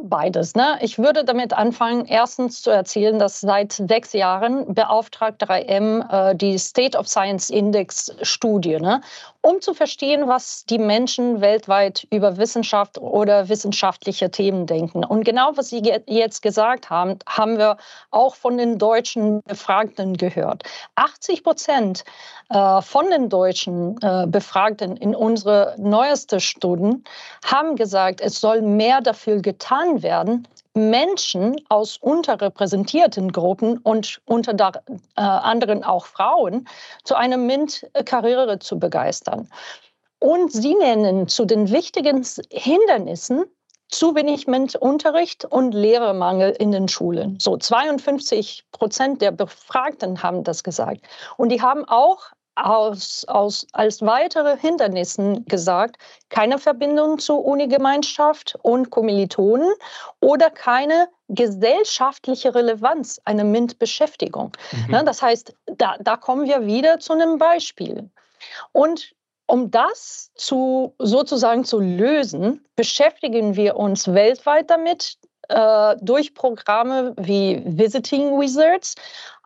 Beides. 0.00 0.54
Ne? 0.54 0.78
Ich 0.80 0.98
würde 0.98 1.24
damit 1.24 1.52
anfangen, 1.52 2.04
erstens 2.06 2.62
zu 2.62 2.70
erzählen, 2.70 3.18
dass 3.18 3.40
seit 3.40 3.72
sechs 3.72 4.12
Jahren 4.12 4.72
beauftragt 4.72 5.42
3M 5.42 6.30
äh, 6.30 6.36
die 6.36 6.56
State 6.56 6.96
of 6.96 7.08
Science 7.08 7.50
Index 7.50 8.14
Studie, 8.22 8.78
ne? 8.78 9.00
Um 9.40 9.60
zu 9.60 9.72
verstehen, 9.72 10.26
was 10.26 10.64
die 10.64 10.78
Menschen 10.78 11.40
weltweit 11.40 12.06
über 12.10 12.36
Wissenschaft 12.36 12.98
oder 12.98 13.48
wissenschaftliche 13.48 14.30
Themen 14.30 14.66
denken. 14.66 15.04
Und 15.04 15.24
genau 15.24 15.52
was 15.54 15.68
Sie 15.68 15.80
jetzt 16.06 16.42
gesagt 16.42 16.90
haben, 16.90 17.18
haben 17.26 17.56
wir 17.56 17.76
auch 18.10 18.34
von 18.34 18.58
den 18.58 18.78
deutschen 18.78 19.42
Befragten 19.44 20.16
gehört. 20.16 20.64
80 20.96 21.44
Prozent 21.44 22.04
äh, 22.50 22.82
von 22.82 23.10
den 23.10 23.28
deutschen 23.28 23.96
äh, 24.02 24.26
Befragten 24.26 24.96
in 24.96 25.14
unsere 25.14 25.76
neueste 25.78 26.40
Studien 26.40 27.04
haben 27.44 27.76
gesagt, 27.76 28.20
es 28.20 28.40
soll 28.40 28.60
mehr 28.62 29.00
dafür 29.00 29.40
getan 29.40 30.02
werden, 30.02 30.48
Menschen 30.78 31.60
aus 31.68 31.98
unterrepräsentierten 31.98 33.32
Gruppen 33.32 33.78
und 33.78 34.20
unter 34.24 34.54
äh, 34.86 35.20
anderem 35.20 35.82
auch 35.82 36.06
Frauen 36.06 36.68
zu 37.04 37.14
einer 37.14 37.36
MINT-Karriere 37.36 38.58
zu 38.58 38.78
begeistern. 38.78 39.48
Und 40.20 40.52
sie 40.52 40.74
nennen 40.74 41.28
zu 41.28 41.44
den 41.44 41.70
wichtigen 41.70 42.26
Hindernissen 42.50 43.44
zu 43.88 44.14
wenig 44.14 44.46
MINT-Unterricht 44.46 45.44
und 45.44 45.72
Lehrermangel 45.72 46.50
in 46.58 46.72
den 46.72 46.88
Schulen. 46.88 47.38
So 47.40 47.56
52 47.56 48.66
Prozent 48.70 49.22
der 49.22 49.30
Befragten 49.30 50.22
haben 50.22 50.44
das 50.44 50.62
gesagt. 50.62 51.00
Und 51.36 51.50
die 51.50 51.62
haben 51.62 51.84
auch 51.86 52.32
aus, 52.64 53.24
aus, 53.26 53.66
als 53.72 54.02
weitere 54.02 54.56
Hindernissen 54.56 55.44
gesagt, 55.46 55.96
keine 56.28 56.58
Verbindung 56.58 57.18
zur 57.18 57.44
Unigemeinschaft 57.44 58.56
und 58.62 58.90
Kommilitonen 58.90 59.72
oder 60.20 60.50
keine 60.50 61.08
gesellschaftliche 61.28 62.54
Relevanz 62.54 63.20
einer 63.24 63.44
MINT-Beschäftigung. 63.44 64.52
Mhm. 64.72 64.92
Ne, 64.92 65.04
das 65.04 65.22
heißt, 65.22 65.54
da, 65.66 65.96
da 66.00 66.16
kommen 66.16 66.46
wir 66.46 66.66
wieder 66.66 66.98
zu 67.00 67.12
einem 67.12 67.38
Beispiel. 67.38 68.10
Und 68.72 69.14
um 69.46 69.70
das 69.70 70.30
zu, 70.34 70.94
sozusagen 70.98 71.64
zu 71.64 71.80
lösen, 71.80 72.64
beschäftigen 72.76 73.56
wir 73.56 73.76
uns 73.76 74.12
weltweit 74.12 74.68
damit, 74.68 75.16
äh, 75.48 75.96
durch 76.00 76.34
Programme 76.34 77.14
wie 77.16 77.62
Visiting 77.64 78.38
Wizards. 78.38 78.94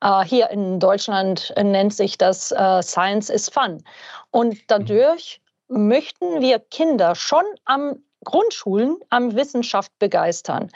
Äh, 0.00 0.24
hier 0.24 0.50
in 0.50 0.80
Deutschland 0.80 1.52
nennt 1.56 1.94
sich 1.94 2.18
das 2.18 2.52
äh, 2.52 2.82
Science 2.82 3.30
is 3.30 3.48
Fun. 3.48 3.82
Und 4.30 4.58
dadurch 4.68 5.40
möchten 5.68 6.40
wir 6.40 6.58
Kinder 6.58 7.14
schon 7.14 7.44
am 7.64 8.02
Grundschulen 8.24 8.98
am 9.10 9.34
Wissenschaft 9.34 9.90
begeistern 9.98 10.70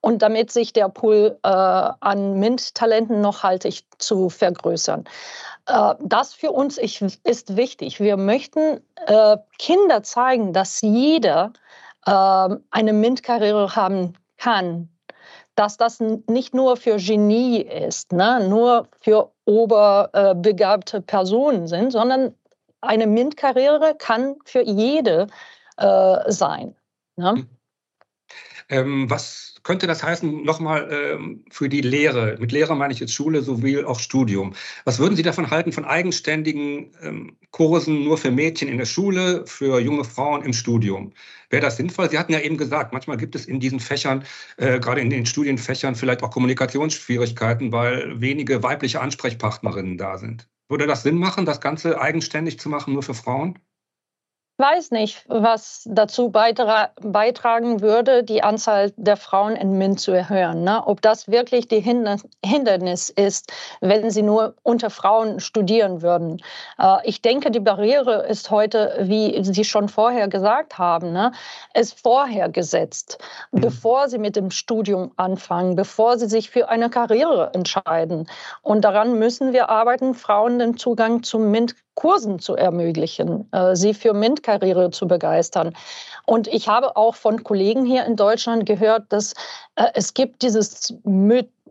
und 0.00 0.22
damit 0.22 0.50
sich 0.50 0.72
der 0.72 0.88
Pool 0.88 1.38
äh, 1.42 1.48
an 1.48 2.38
MINT-Talenten 2.38 3.20
nachhaltig 3.20 3.84
zu 3.98 4.28
vergrößern. 4.28 5.04
Äh, 5.66 5.94
das 6.00 6.34
für 6.34 6.52
uns 6.52 6.78
ist 6.78 7.56
wichtig. 7.56 8.00
Wir 8.00 8.16
möchten 8.16 8.80
äh, 9.06 9.36
Kinder 9.58 10.02
zeigen, 10.02 10.52
dass 10.52 10.80
jeder 10.80 11.52
eine 12.02 12.94
MINT-Karriere 12.94 13.76
haben 13.76 14.14
kann, 14.40 14.88
dass 15.54 15.76
das 15.76 16.00
nicht 16.00 16.54
nur 16.54 16.76
für 16.76 16.96
Genie 16.96 17.60
ist, 17.60 18.12
ne? 18.12 18.48
nur 18.48 18.88
für 19.00 19.30
oberbegabte 19.44 21.02
Personen 21.02 21.66
sind, 21.66 21.90
sondern 21.90 22.34
eine 22.80 23.06
MINT-Karriere 23.06 23.94
kann 23.98 24.36
für 24.44 24.62
jede 24.62 25.26
äh, 25.76 26.30
sein. 26.30 26.74
Ne? 27.16 27.46
Ähm, 28.70 29.10
was 29.10 29.56
könnte 29.64 29.86
das 29.86 30.02
heißen, 30.02 30.44
nochmal 30.44 30.88
ähm, 30.90 31.44
für 31.50 31.68
die 31.68 31.80
Lehre? 31.80 32.36
Mit 32.38 32.52
Lehre 32.52 32.76
meine 32.76 32.94
ich 32.94 33.00
jetzt 33.00 33.12
Schule 33.12 33.42
sowie 33.42 33.84
auch 33.84 33.98
Studium. 33.98 34.54
Was 34.84 34.98
würden 35.00 35.16
Sie 35.16 35.22
davon 35.22 35.50
halten, 35.50 35.72
von 35.72 35.84
eigenständigen 35.84 36.92
ähm, 37.02 37.36
Kursen 37.50 38.04
nur 38.04 38.16
für 38.16 38.30
Mädchen 38.30 38.68
in 38.68 38.78
der 38.78 38.86
Schule, 38.86 39.44
für 39.46 39.80
junge 39.80 40.04
Frauen 40.04 40.42
im 40.42 40.52
Studium? 40.52 41.12
Wäre 41.50 41.62
das 41.62 41.76
sinnvoll? 41.78 42.08
Sie 42.10 42.18
hatten 42.18 42.32
ja 42.32 42.40
eben 42.40 42.56
gesagt, 42.56 42.92
manchmal 42.92 43.16
gibt 43.16 43.34
es 43.34 43.46
in 43.46 43.58
diesen 43.58 43.80
Fächern, 43.80 44.24
äh, 44.56 44.78
gerade 44.78 45.00
in 45.00 45.10
den 45.10 45.26
Studienfächern, 45.26 45.96
vielleicht 45.96 46.22
auch 46.22 46.30
Kommunikationsschwierigkeiten, 46.30 47.72
weil 47.72 48.20
wenige 48.20 48.62
weibliche 48.62 49.00
Ansprechpartnerinnen 49.00 49.98
da 49.98 50.16
sind. 50.16 50.48
Würde 50.68 50.86
das 50.86 51.02
Sinn 51.02 51.18
machen, 51.18 51.44
das 51.44 51.60
Ganze 51.60 52.00
eigenständig 52.00 52.60
zu 52.60 52.68
machen, 52.68 52.92
nur 52.94 53.02
für 53.02 53.14
Frauen? 53.14 53.58
Weiß 54.60 54.90
nicht, 54.90 55.24
was 55.28 55.82
dazu 55.86 56.30
beitra 56.30 56.90
beitragen 57.00 57.80
würde, 57.80 58.22
die 58.22 58.42
Anzahl 58.42 58.92
der 58.96 59.16
Frauen 59.16 59.56
in 59.56 59.78
MINT 59.78 59.98
zu 59.98 60.12
erhöhen. 60.12 60.62
Ne? 60.62 60.86
Ob 60.86 61.00
das 61.00 61.28
wirklich 61.28 61.66
die 61.66 61.80
Hindernis 61.80 63.08
ist, 63.08 63.52
wenn 63.80 64.10
sie 64.10 64.22
nur 64.22 64.54
unter 64.62 64.90
Frauen 64.90 65.40
studieren 65.40 66.02
würden. 66.02 66.42
Äh, 66.78 66.98
ich 67.04 67.22
denke, 67.22 67.50
die 67.50 67.60
Barriere 67.60 68.26
ist 68.26 68.50
heute, 68.50 68.96
wie 69.00 69.42
Sie 69.42 69.64
schon 69.64 69.88
vorher 69.88 70.28
gesagt 70.28 70.78
haben, 70.78 71.12
ne, 71.12 71.32
ist 71.74 71.98
vorher 72.00 72.48
gesetzt, 72.48 73.18
mhm. 73.52 73.62
bevor 73.62 74.08
sie 74.08 74.18
mit 74.18 74.36
dem 74.36 74.50
Studium 74.50 75.12
anfangen, 75.16 75.74
bevor 75.74 76.18
sie 76.18 76.28
sich 76.28 76.50
für 76.50 76.68
eine 76.68 76.90
Karriere 76.90 77.50
entscheiden. 77.54 78.28
Und 78.62 78.84
daran 78.84 79.18
müssen 79.18 79.52
wir 79.52 79.70
arbeiten, 79.70 80.14
Frauen 80.14 80.58
den 80.58 80.76
Zugang 80.76 81.22
zum 81.22 81.50
MINT 81.50 81.74
Kursen 81.94 82.38
zu 82.38 82.56
ermöglichen, 82.56 83.48
äh, 83.52 83.76
sie 83.76 83.94
für 83.94 84.14
MINT-Karriere 84.14 84.90
zu 84.90 85.06
begeistern. 85.06 85.74
Und 86.26 86.48
ich 86.48 86.68
habe 86.68 86.96
auch 86.96 87.14
von 87.14 87.42
Kollegen 87.44 87.84
hier 87.84 88.04
in 88.04 88.16
Deutschland 88.16 88.66
gehört, 88.66 89.04
dass 89.10 89.34
äh, 89.76 89.86
es 89.94 90.14
gibt 90.14 90.42
dieses 90.42 90.94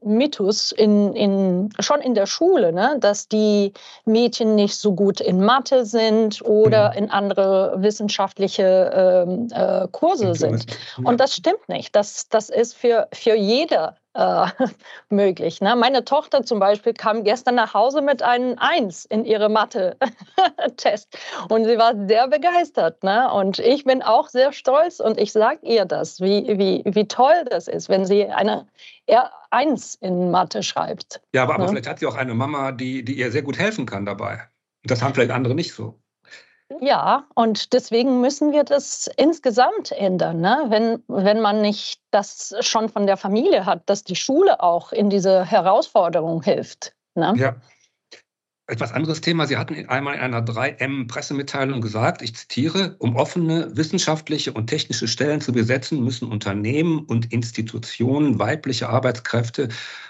Mythos 0.01 0.71
in, 0.71 1.13
in, 1.13 1.69
schon 1.79 2.01
in 2.01 2.13
der 2.13 2.25
Schule, 2.25 2.71
ne, 2.71 2.97
dass 2.99 3.27
die 3.27 3.73
Mädchen 4.05 4.55
nicht 4.55 4.75
so 4.75 4.93
gut 4.93 5.19
in 5.19 5.43
Mathe 5.43 5.85
sind 5.85 6.41
oder 6.43 6.91
mhm. 6.91 6.97
in 6.97 7.09
andere 7.11 7.75
wissenschaftliche 7.77 8.91
ähm, 8.93 9.47
äh, 9.51 9.87
Kurse 9.91 10.35
sind. 10.35 10.65
Und 11.03 11.19
das 11.19 11.35
stimmt 11.35 11.67
nicht. 11.67 11.95
Das, 11.95 12.29
das 12.29 12.49
ist 12.49 12.75
für, 12.75 13.07
für 13.13 13.35
jede 13.35 13.95
äh, 14.13 14.45
möglich. 15.09 15.61
Ne? 15.61 15.75
Meine 15.75 16.05
Tochter 16.05 16.43
zum 16.43 16.59
Beispiel 16.59 16.93
kam 16.93 17.23
gestern 17.23 17.55
nach 17.55 17.73
Hause 17.73 18.01
mit 18.01 18.23
einem 18.23 18.57
Eins 18.57 19.05
in 19.05 19.25
ihre 19.25 19.49
Mathe-Test 19.49 21.17
und 21.49 21.65
sie 21.65 21.77
war 21.77 21.93
sehr 22.07 22.27
begeistert. 22.27 23.03
Ne? 23.03 23.31
Und 23.31 23.59
ich 23.59 23.83
bin 23.83 24.01
auch 24.01 24.29
sehr 24.29 24.51
stolz 24.51 24.99
und 24.99 25.17
ich 25.17 25.31
sage 25.31 25.59
ihr 25.63 25.85
das, 25.85 26.19
wie, 26.21 26.57
wie, 26.57 26.83
wie 26.85 27.07
toll 27.07 27.45
das 27.49 27.67
ist, 27.67 27.89
wenn 27.89 28.05
sie 28.05 28.25
eine 28.27 28.67
R1 29.07 29.97
in 30.01 30.31
Mathe 30.31 30.63
schreibt. 30.63 31.21
Ja, 31.33 31.43
aber, 31.43 31.55
aber 31.55 31.63
ne? 31.63 31.69
vielleicht 31.69 31.87
hat 31.87 31.99
sie 31.99 32.07
auch 32.07 32.15
eine 32.15 32.33
Mama, 32.33 32.71
die, 32.71 33.03
die 33.03 33.13
ihr 33.13 33.31
sehr 33.31 33.43
gut 33.43 33.57
helfen 33.57 33.85
kann 33.85 34.05
dabei. 34.05 34.41
Das 34.83 35.01
haben 35.01 35.13
vielleicht 35.13 35.31
andere 35.31 35.55
nicht 35.55 35.73
so. 35.73 35.99
Ja, 36.81 37.27
und 37.33 37.73
deswegen 37.73 38.21
müssen 38.21 38.51
wir 38.51 38.63
das 38.63 39.09
insgesamt 39.17 39.91
ändern. 39.91 40.39
Ne? 40.39 40.65
Wenn, 40.69 41.03
wenn 41.07 41.41
man 41.41 41.61
nicht 41.61 41.99
das 42.11 42.53
schon 42.61 42.89
von 42.89 43.07
der 43.07 43.17
Familie 43.17 43.65
hat, 43.65 43.89
dass 43.89 44.03
die 44.03 44.15
Schule 44.15 44.61
auch 44.61 44.91
in 44.91 45.09
diese 45.09 45.45
Herausforderung 45.45 46.43
hilft. 46.43 46.93
Ne? 47.15 47.33
Ja. 47.37 47.55
Etwas 48.67 48.91
anderes 48.91 49.21
Thema. 49.21 49.47
Sie 49.47 49.57
hatten 49.57 49.89
einmal 49.89 50.13
in 50.13 50.19
einer 50.19 50.45
3M-Pressemitteilung 50.45 51.81
gesagt, 51.81 52.21
ich 52.21 52.35
zitiere, 52.35 52.97
um 52.99 53.15
offene 53.15 53.75
wissenschaftliche 53.75 54.53
und 54.53 54.67
technische 54.67 55.07
Stellen 55.07 55.41
zu 55.41 55.51
besetzen, 55.51 56.03
müssen 56.03 56.31
Unternehmen 56.31 56.99
und 56.99 57.33
Institutionen 57.33 58.37
weibliche 58.37 58.89
Arbeitskräfte 58.89 59.69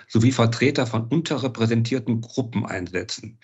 sowie 0.10 0.34
Vertreter 0.34 0.86
von 0.86 1.08
unterrepräsentierten 1.08 2.20
Gruppen 2.20 2.66
einsetzen. 2.66 3.40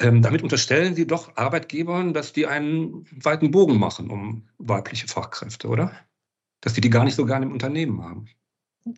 Ähm, 0.00 0.22
damit 0.22 0.42
unterstellen 0.42 0.94
Sie 0.94 1.06
doch 1.06 1.36
Arbeitgebern, 1.36 2.14
dass 2.14 2.32
die 2.32 2.46
einen 2.46 3.06
weiten 3.12 3.50
Bogen 3.50 3.78
machen 3.78 4.10
um 4.10 4.48
weibliche 4.58 5.06
Fachkräfte, 5.06 5.68
oder? 5.68 5.92
Dass 6.62 6.72
die 6.72 6.80
die 6.80 6.90
gar 6.90 7.04
nicht 7.04 7.16
so 7.16 7.26
gerne 7.26 7.46
im 7.46 7.52
Unternehmen 7.52 8.02
haben. 8.02 8.28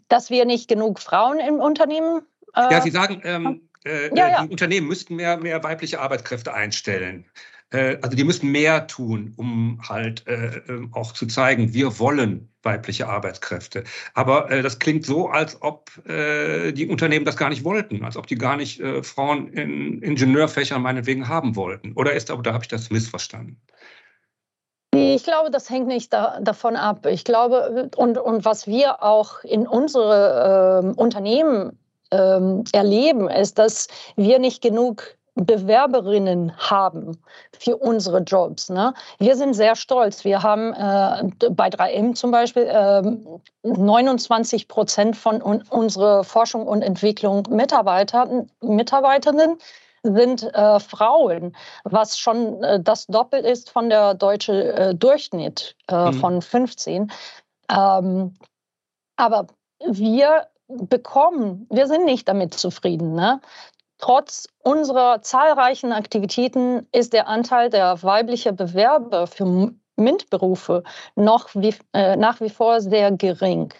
Dass 0.09 0.30
wir 0.30 0.44
nicht 0.44 0.68
genug 0.68 1.00
Frauen 1.00 1.40
im 1.40 1.56
Unternehmen. 1.56 2.23
Äh, 2.54 2.73
ja, 2.73 2.80
Sie 2.80 2.90
sagen, 2.90 3.21
ähm, 3.25 3.68
äh, 3.85 4.14
ja, 4.16 4.28
ja. 4.28 4.42
die 4.44 4.50
Unternehmen 4.50 4.87
müssten 4.87 5.16
mehr, 5.16 5.38
mehr 5.38 5.62
weibliche 5.64 6.00
Arbeitskräfte 6.00 6.54
einstellen. 6.54 7.26
Äh, 7.73 7.99
also 8.02 8.17
die 8.17 8.25
müssen 8.25 8.50
mehr 8.50 8.87
tun, 8.87 9.33
um 9.37 9.81
halt 9.88 10.26
äh, 10.26 10.61
ähm, 10.69 10.91
auch 10.93 11.12
zu 11.12 11.26
zeigen, 11.26 11.73
wir 11.73 11.99
wollen 11.99 12.49
weibliche 12.62 13.09
Arbeitskräfte. 13.09 13.85
Aber 14.14 14.50
äh, 14.50 14.62
das 14.62 14.79
klingt 14.79 15.05
so, 15.05 15.29
als 15.29 15.61
ob 15.62 15.91
äh, 16.07 16.73
die 16.73 16.88
Unternehmen 16.88 17.25
das 17.25 17.37
gar 17.37 17.49
nicht 17.49 17.64
wollten, 17.64 18.05
als 18.05 18.17
ob 18.17 18.26
die 18.26 18.37
gar 18.37 18.57
nicht 18.57 18.81
äh, 18.81 19.02
Frauen 19.02 19.49
in 19.49 20.00
Ingenieurfächern 20.02 20.81
meinetwegen 20.81 21.29
haben 21.29 21.57
wollten. 21.57 21.93
Oder 21.95 22.12
ist 22.12 22.31
aber, 22.31 22.43
da 22.43 22.52
habe 22.52 22.64
ich 22.64 22.69
das 22.69 22.91
missverstanden? 22.91 23.61
Ich 24.95 25.25
glaube, 25.25 25.50
das 25.50 25.71
hängt 25.71 25.87
nicht 25.87 26.12
da, 26.12 26.38
davon 26.41 26.76
ab. 26.76 27.07
Ich 27.07 27.25
glaube, 27.25 27.91
und, 27.97 28.19
und 28.19 28.45
was 28.45 28.67
wir 28.67 29.02
auch 29.02 29.43
in 29.43 29.67
unsere 29.67 30.83
äh, 30.85 31.00
Unternehmen 31.00 31.79
ähm, 32.11 32.64
erleben, 32.73 33.29
ist, 33.29 33.59
dass 33.59 33.88
wir 34.17 34.38
nicht 34.38 34.61
genug 34.62 35.17
Bewerberinnen 35.34 36.52
haben 36.58 37.16
für 37.58 37.78
unsere 37.78 38.18
Jobs. 38.18 38.68
Ne? 38.68 38.92
Wir 39.18 39.36
sind 39.36 39.54
sehr 39.54 39.76
stolz. 39.76 40.24
Wir 40.24 40.42
haben 40.42 40.72
äh, 40.74 41.48
bei 41.50 41.68
3M 41.68 42.14
zum 42.14 42.30
Beispiel 42.30 42.64
äh, 42.64 43.02
29 43.62 44.68
Prozent 44.68 45.16
von 45.16 45.40
un 45.42 45.62
unserer 45.70 46.24
Forschung 46.24 46.66
und 46.66 46.82
Entwicklung 46.82 47.46
Mitarbeiter, 47.48 48.44
Mitarbeiterinnen 48.60 49.58
sind 50.02 50.42
äh, 50.54 50.80
Frauen, 50.80 51.56
was 51.84 52.18
schon 52.18 52.62
äh, 52.62 52.80
das 52.80 53.06
Doppel 53.06 53.44
ist 53.44 53.70
von 53.70 53.88
der 53.88 54.14
deutschen 54.14 54.56
äh, 54.56 54.94
Durchschnitt 54.94 55.76
äh, 55.88 56.10
mhm. 56.10 56.14
von 56.14 56.42
15. 56.42 57.12
Ähm, 57.70 58.34
aber 59.16 59.46
wir 59.86 60.48
bekommen, 60.68 61.66
wir 61.70 61.86
sind 61.86 62.04
nicht 62.04 62.28
damit 62.28 62.54
zufrieden. 62.54 63.14
Ne? 63.14 63.40
Trotz 64.02 64.49
unserer 64.64 65.23
zahlreichen 65.23 65.92
Aktivitäten 65.92 66.88
ist 66.90 67.12
der 67.12 67.28
Anteil 67.28 67.71
der 67.71 68.02
weiblichen 68.02 68.56
Bewerber 68.56 69.28
für 69.28 69.71
MINT-Berufe 69.94 70.82
noch 71.14 71.49
wie, 71.54 71.73
äh, 71.92 72.16
nach 72.16 72.40
wie 72.40 72.50
vor 72.50 72.80
sehr 72.80 73.12
gering. 73.12 73.73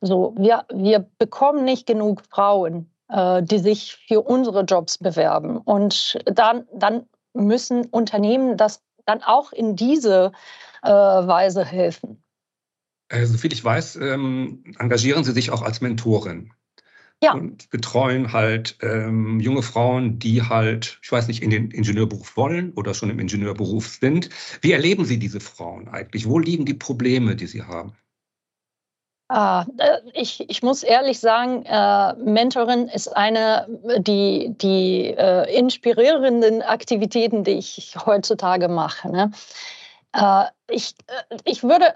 So, 0.00 0.34
wir, 0.38 0.64
wir 0.72 1.06
bekommen 1.18 1.66
nicht 1.66 1.86
genug 1.86 2.22
Frauen, 2.30 2.90
äh, 3.10 3.42
die 3.42 3.58
sich 3.58 3.98
für 4.08 4.22
unsere 4.22 4.62
Jobs 4.62 4.96
bewerben. 4.96 5.58
Und 5.58 6.18
dann, 6.24 6.66
dann 6.72 7.06
müssen 7.34 7.84
Unternehmen 7.84 8.56
das 8.56 8.82
dann 9.04 9.22
auch 9.22 9.52
in 9.52 9.76
diese 9.76 10.32
äh, 10.82 10.88
Weise 10.88 11.66
helfen. 11.66 12.24
Äh, 13.10 13.26
soviel 13.26 13.52
ich 13.52 13.62
weiß, 13.62 13.96
ähm, 13.96 14.64
engagieren 14.78 15.22
Sie 15.22 15.32
sich 15.32 15.50
auch 15.50 15.60
als 15.60 15.82
Mentorin. 15.82 16.50
Ja. 17.22 17.32
Und 17.32 17.70
betreuen 17.70 18.32
halt 18.34 18.76
ähm, 18.82 19.40
junge 19.40 19.62
Frauen, 19.62 20.18
die 20.18 20.42
halt, 20.42 20.98
ich 21.02 21.10
weiß 21.10 21.28
nicht, 21.28 21.42
in 21.42 21.48
den 21.48 21.70
Ingenieurberuf 21.70 22.36
wollen 22.36 22.72
oder 22.74 22.92
schon 22.92 23.08
im 23.08 23.18
Ingenieurberuf 23.18 23.88
sind. 23.88 24.28
Wie 24.60 24.72
erleben 24.72 25.06
Sie 25.06 25.18
diese 25.18 25.40
Frauen 25.40 25.88
eigentlich? 25.88 26.28
Wo 26.28 26.38
liegen 26.38 26.66
die 26.66 26.74
Probleme, 26.74 27.34
die 27.34 27.46
sie 27.46 27.62
haben? 27.62 27.94
Ah, 29.28 29.66
äh, 29.78 29.98
ich, 30.12 30.48
ich 30.48 30.62
muss 30.62 30.84
ehrlich 30.84 31.18
sagen, 31.18 31.64
äh, 31.64 32.14
Mentorin 32.14 32.86
ist 32.86 33.08
eine 33.08 33.66
die, 33.98 34.54
die 34.56 35.06
äh, 35.06 35.58
inspirierenden 35.58 36.62
Aktivitäten, 36.62 37.42
die 37.42 37.52
ich 37.52 37.96
heutzutage 38.06 38.68
mache. 38.68 39.10
Ne? 39.10 39.32
Äh, 40.16 40.44
ich, 40.68 40.94
äh, 41.06 41.36
ich 41.44 41.62
würde 41.62 41.94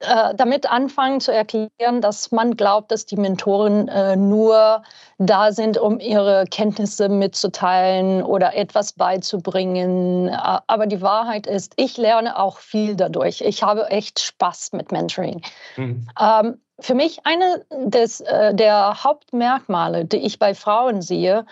äh, 0.00 0.34
damit 0.34 0.70
anfangen 0.70 1.20
zu 1.20 1.32
erklären, 1.32 2.00
dass 2.00 2.32
man 2.32 2.56
glaubt, 2.56 2.90
dass 2.90 3.06
die 3.06 3.16
Mentoren 3.16 3.86
nur 4.28 4.82
da 5.18 5.52
sind, 5.52 5.78
um 5.78 5.98
ihre 5.98 6.44
Kenntnisse 6.50 7.08
mitzuteilen 7.08 8.22
oder 8.22 8.54
etwas 8.54 8.92
beizubringen. 8.92 10.28
Aber 10.30 10.86
die 10.86 11.00
Wahrheit 11.00 11.46
ist, 11.46 11.72
ich 11.76 11.96
lerne 11.96 12.38
auch 12.38 12.58
viel 12.58 12.94
dadurch. 12.94 13.40
Ich 13.40 13.62
habe 13.62 13.86
echt 13.90 14.20
Spaß 14.20 14.72
mit 14.72 14.92
Mentoring. 14.92 15.40
Mhm. 15.76 16.06
Ähm, 16.20 16.60
für 16.78 16.94
mich 16.94 17.20
eine 17.24 17.64
des, 17.70 18.18
der 18.52 19.02
Hauptmerkmale, 19.02 20.04
die 20.04 20.18
ich 20.18 20.38
bei 20.38 20.54
Frauen 20.54 21.00
sehe, 21.00 21.46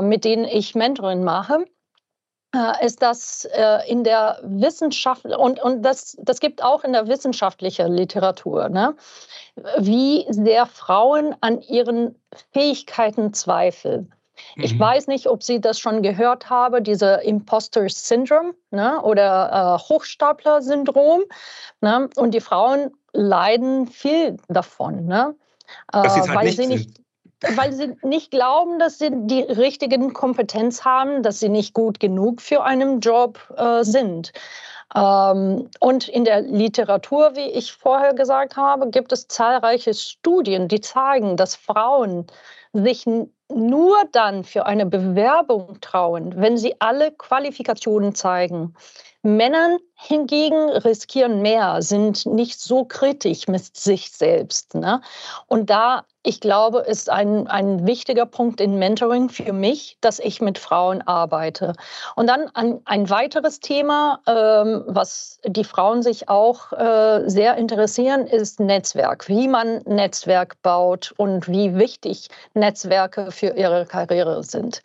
mit 0.00 0.24
denen 0.24 0.46
ich 0.46 0.74
Mentoring 0.74 1.22
mache, 1.22 1.66
ist 2.84 3.00
das 3.00 3.44
äh, 3.52 3.88
in 3.88 4.02
der 4.02 4.40
Wissenschaft 4.42 5.24
und, 5.24 5.62
und 5.62 5.82
das, 5.82 6.16
das 6.20 6.40
gibt 6.40 6.62
auch 6.62 6.82
in 6.82 6.92
der 6.92 7.06
wissenschaftlichen 7.06 7.92
Literatur, 7.92 8.68
ne? 8.68 8.96
wie 9.78 10.26
sehr 10.30 10.66
Frauen 10.66 11.34
an 11.40 11.60
ihren 11.60 12.16
Fähigkeiten 12.52 13.32
zweifeln. 13.32 14.12
Mhm. 14.56 14.64
Ich 14.64 14.78
weiß 14.78 15.06
nicht, 15.06 15.28
ob 15.28 15.42
Sie 15.42 15.60
das 15.60 15.78
schon 15.78 16.02
gehört 16.02 16.50
haben, 16.50 16.82
diese 16.82 17.20
Imposter 17.22 17.88
Syndrome 17.88 18.54
ne? 18.70 19.00
oder 19.02 19.78
äh, 19.78 19.88
Hochstapler-Syndrom. 19.88 21.22
Ne? 21.80 22.08
Und 22.16 22.32
die 22.32 22.40
Frauen 22.40 22.90
leiden 23.12 23.86
viel 23.86 24.36
davon, 24.48 25.06
ne? 25.06 25.34
Äh, 25.92 25.98
halt 25.98 26.34
weil 26.34 26.50
sie 26.50 26.66
nicht 26.66 27.00
weil 27.56 27.72
sie 27.72 27.96
nicht 28.02 28.30
glauben, 28.30 28.78
dass 28.78 28.98
sie 28.98 29.10
die 29.12 29.42
richtigen 29.42 30.12
Kompetenz 30.12 30.84
haben, 30.84 31.22
dass 31.22 31.40
sie 31.40 31.48
nicht 31.48 31.74
gut 31.74 32.00
genug 32.00 32.40
für 32.40 32.62
einen 32.62 33.00
Job 33.00 33.38
äh, 33.56 33.82
sind. 33.82 34.32
Ähm, 34.94 35.70
und 35.78 36.08
in 36.08 36.24
der 36.24 36.42
Literatur, 36.42 37.36
wie 37.36 37.50
ich 37.50 37.72
vorher 37.72 38.14
gesagt 38.14 38.56
habe, 38.56 38.90
gibt 38.90 39.12
es 39.12 39.28
zahlreiche 39.28 39.94
Studien, 39.94 40.68
die 40.68 40.80
zeigen, 40.80 41.36
dass 41.36 41.54
Frauen 41.54 42.26
sich 42.72 43.06
nur 43.48 43.96
dann 44.12 44.44
für 44.44 44.66
eine 44.66 44.86
Bewerbung 44.86 45.80
trauen, 45.80 46.34
wenn 46.36 46.56
sie 46.56 46.76
alle 46.80 47.10
Qualifikationen 47.12 48.14
zeigen. 48.14 48.74
Männern 49.22 49.78
hingegen 49.94 50.70
riskieren 50.70 51.42
mehr, 51.42 51.82
sind 51.82 52.26
nicht 52.26 52.60
so 52.60 52.84
kritisch 52.84 53.48
mit 53.48 53.76
sich 53.76 54.10
selbst. 54.12 54.74
Ne? 54.74 55.02
Und 55.46 55.68
da, 55.68 56.04
ich 56.22 56.40
glaube, 56.40 56.80
ist 56.80 57.08
ein, 57.08 57.46
ein 57.46 57.86
wichtiger 57.86 58.26
Punkt 58.26 58.60
in 58.60 58.78
Mentoring 58.78 59.30
für 59.30 59.52
mich, 59.52 59.96
dass 60.00 60.18
ich 60.18 60.40
mit 60.40 60.58
Frauen 60.58 61.00
arbeite. 61.02 61.72
Und 62.14 62.26
dann 62.26 62.50
ein, 62.54 62.80
ein 62.84 63.08
weiteres 63.08 63.60
Thema, 63.60 64.20
ähm, 64.26 64.84
was 64.86 65.40
die 65.46 65.64
Frauen 65.64 66.02
sich 66.02 66.28
auch 66.28 66.72
äh, 66.72 67.22
sehr 67.26 67.56
interessieren, 67.56 68.26
ist 68.26 68.60
Netzwerk. 68.60 69.28
Wie 69.28 69.48
man 69.48 69.82
Netzwerk 69.86 70.60
baut 70.62 71.14
und 71.16 71.48
wie 71.48 71.76
wichtig 71.76 72.28
Netzwerke 72.52 73.30
für 73.30 73.56
ihre 73.56 73.86
Karriere 73.86 74.42
sind. 74.42 74.82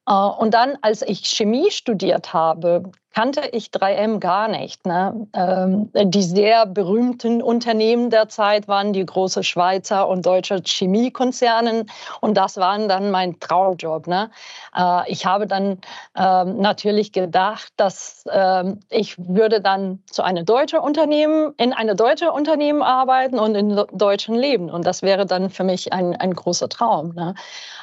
Uh, 0.08 0.32
und 0.38 0.54
dann, 0.54 0.78
als 0.80 1.02
ich 1.02 1.26
Chemie 1.26 1.70
studiert 1.70 2.32
habe, 2.32 2.84
kannte 3.14 3.48
ich 3.52 3.68
3M 3.68 4.20
gar 4.20 4.48
nicht. 4.48 4.86
Ne? 4.86 5.26
Ähm, 5.34 5.90
die 5.94 6.22
sehr 6.22 6.66
berühmten 6.66 7.42
Unternehmen 7.42 8.10
der 8.10 8.28
Zeit 8.28 8.68
waren 8.68 8.92
die 8.92 9.04
großen 9.04 9.42
Schweizer 9.42 10.08
und 10.08 10.26
deutsche 10.26 10.60
Chemiekonzerne 10.64 11.86
und 12.20 12.36
das 12.36 12.58
waren 12.58 12.88
dann 12.88 13.10
mein 13.10 13.40
Traumjob. 13.40 14.06
Ne? 14.06 14.30
Äh, 14.76 15.10
ich 15.10 15.26
habe 15.26 15.46
dann 15.46 15.78
ähm, 16.16 16.60
natürlich 16.60 17.12
gedacht, 17.12 17.72
dass 17.76 18.24
ähm, 18.30 18.80
ich 18.90 19.16
würde 19.18 19.60
dann 19.60 20.02
zu 20.10 20.22
einem 20.22 20.44
deutschen 20.44 20.78
Unternehmen, 20.78 21.54
in 21.56 21.72
einem 21.72 21.96
deutschen 21.96 22.28
Unternehmen 22.28 22.82
arbeiten 22.82 23.38
und 23.38 23.54
in 23.54 23.82
deutschen 23.92 24.34
leben 24.34 24.70
und 24.70 24.86
das 24.86 25.02
wäre 25.02 25.26
dann 25.26 25.50
für 25.50 25.64
mich 25.64 25.92
ein, 25.92 26.14
ein 26.14 26.34
großer 26.34 26.68
Traum. 26.68 27.14
Ne? 27.14 27.34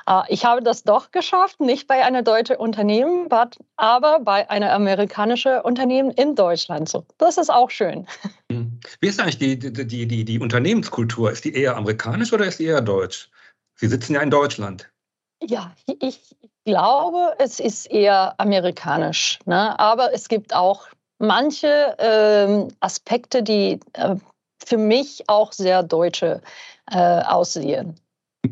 Äh, 0.08 0.22
ich 0.30 0.46
habe 0.46 0.62
das 0.62 0.84
doch 0.84 1.12
geschafft, 1.12 1.60
nicht 1.60 1.88
bei 1.88 2.06
einem 2.06 2.24
deutschen 2.24 2.58
Unternehmen, 2.58 3.28
aber 3.76 4.20
bei 4.20 4.50
einer 4.50 4.72
amerikanischen 4.72 5.15
amerikanische 5.16 5.64
Unternehmen 5.64 6.12
in 6.12 6.36
Deutschland. 6.36 6.90
So, 6.90 7.06
das 7.18 7.38
ist 7.38 7.50
auch 7.50 7.70
schön. 7.70 8.06
Hm. 8.52 8.80
Wie 9.00 9.08
ist 9.08 9.20
eigentlich 9.20 9.38
die, 9.38 9.58
die, 9.58 10.08
die, 10.08 10.26
die 10.26 10.40
Unternehmenskultur? 10.40 11.32
Ist 11.32 11.46
die 11.46 11.56
eher 11.56 11.78
amerikanisch 11.78 12.34
oder 12.34 12.46
ist 12.46 12.60
die 12.60 12.66
eher 12.66 12.82
deutsch? 12.82 13.30
Sie 13.76 13.88
sitzen 13.88 14.14
ja 14.14 14.22
in 14.22 14.30
Deutschland. 14.30 14.90
Ja, 15.42 15.74
ich 16.00 16.36
glaube, 16.66 17.36
es 17.40 17.60
ist 17.60 17.86
eher 17.88 18.36
amerikanisch. 18.38 19.40
Ne? 19.46 19.78
Aber 19.80 20.14
es 20.14 20.28
gibt 20.28 20.54
auch 20.54 20.88
manche 21.20 21.96
ähm, 22.00 22.70
Aspekte, 22.82 23.42
die 23.42 23.80
äh, 23.94 24.16
für 24.66 24.78
mich 24.78 25.24
auch 25.28 25.54
sehr 25.54 25.84
deutsche 25.84 26.42
äh, 26.92 27.22
aussehen. 27.22 28.00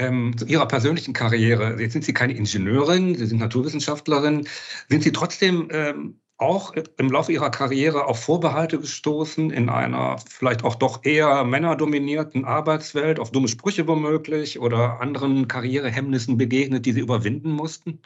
Ähm, 0.00 0.34
zu 0.36 0.46
Ihrer 0.46 0.66
persönlichen 0.66 1.12
Karriere. 1.12 1.78
Jetzt 1.78 1.92
sind 1.92 2.04
Sie 2.06 2.14
keine 2.14 2.32
Ingenieurin, 2.32 3.14
Sie 3.14 3.26
sind 3.26 3.38
Naturwissenschaftlerin. 3.38 4.48
Sind 4.88 5.02
Sie 5.02 5.12
trotzdem 5.12 5.68
ähm, 5.70 6.20
auch 6.38 6.72
im 6.72 7.12
Laufe 7.12 7.32
Ihrer 7.32 7.50
Karriere 7.50 8.06
auf 8.06 8.22
Vorbehalte 8.22 8.78
gestoßen 8.78 9.50
in 9.50 9.68
einer 9.68 10.16
vielleicht 10.26 10.64
auch 10.64 10.74
doch 10.74 11.04
eher 11.04 11.44
männerdominierten 11.44 12.46
Arbeitswelt, 12.46 13.20
auf 13.20 13.30
dumme 13.30 13.48
Sprüche 13.48 13.86
womöglich 13.86 14.58
oder 14.58 15.02
anderen 15.02 15.48
Karrierehemmnissen 15.48 16.38
begegnet, 16.38 16.86
die 16.86 16.92
Sie 16.92 17.00
überwinden 17.00 17.50
mussten? 17.50 18.00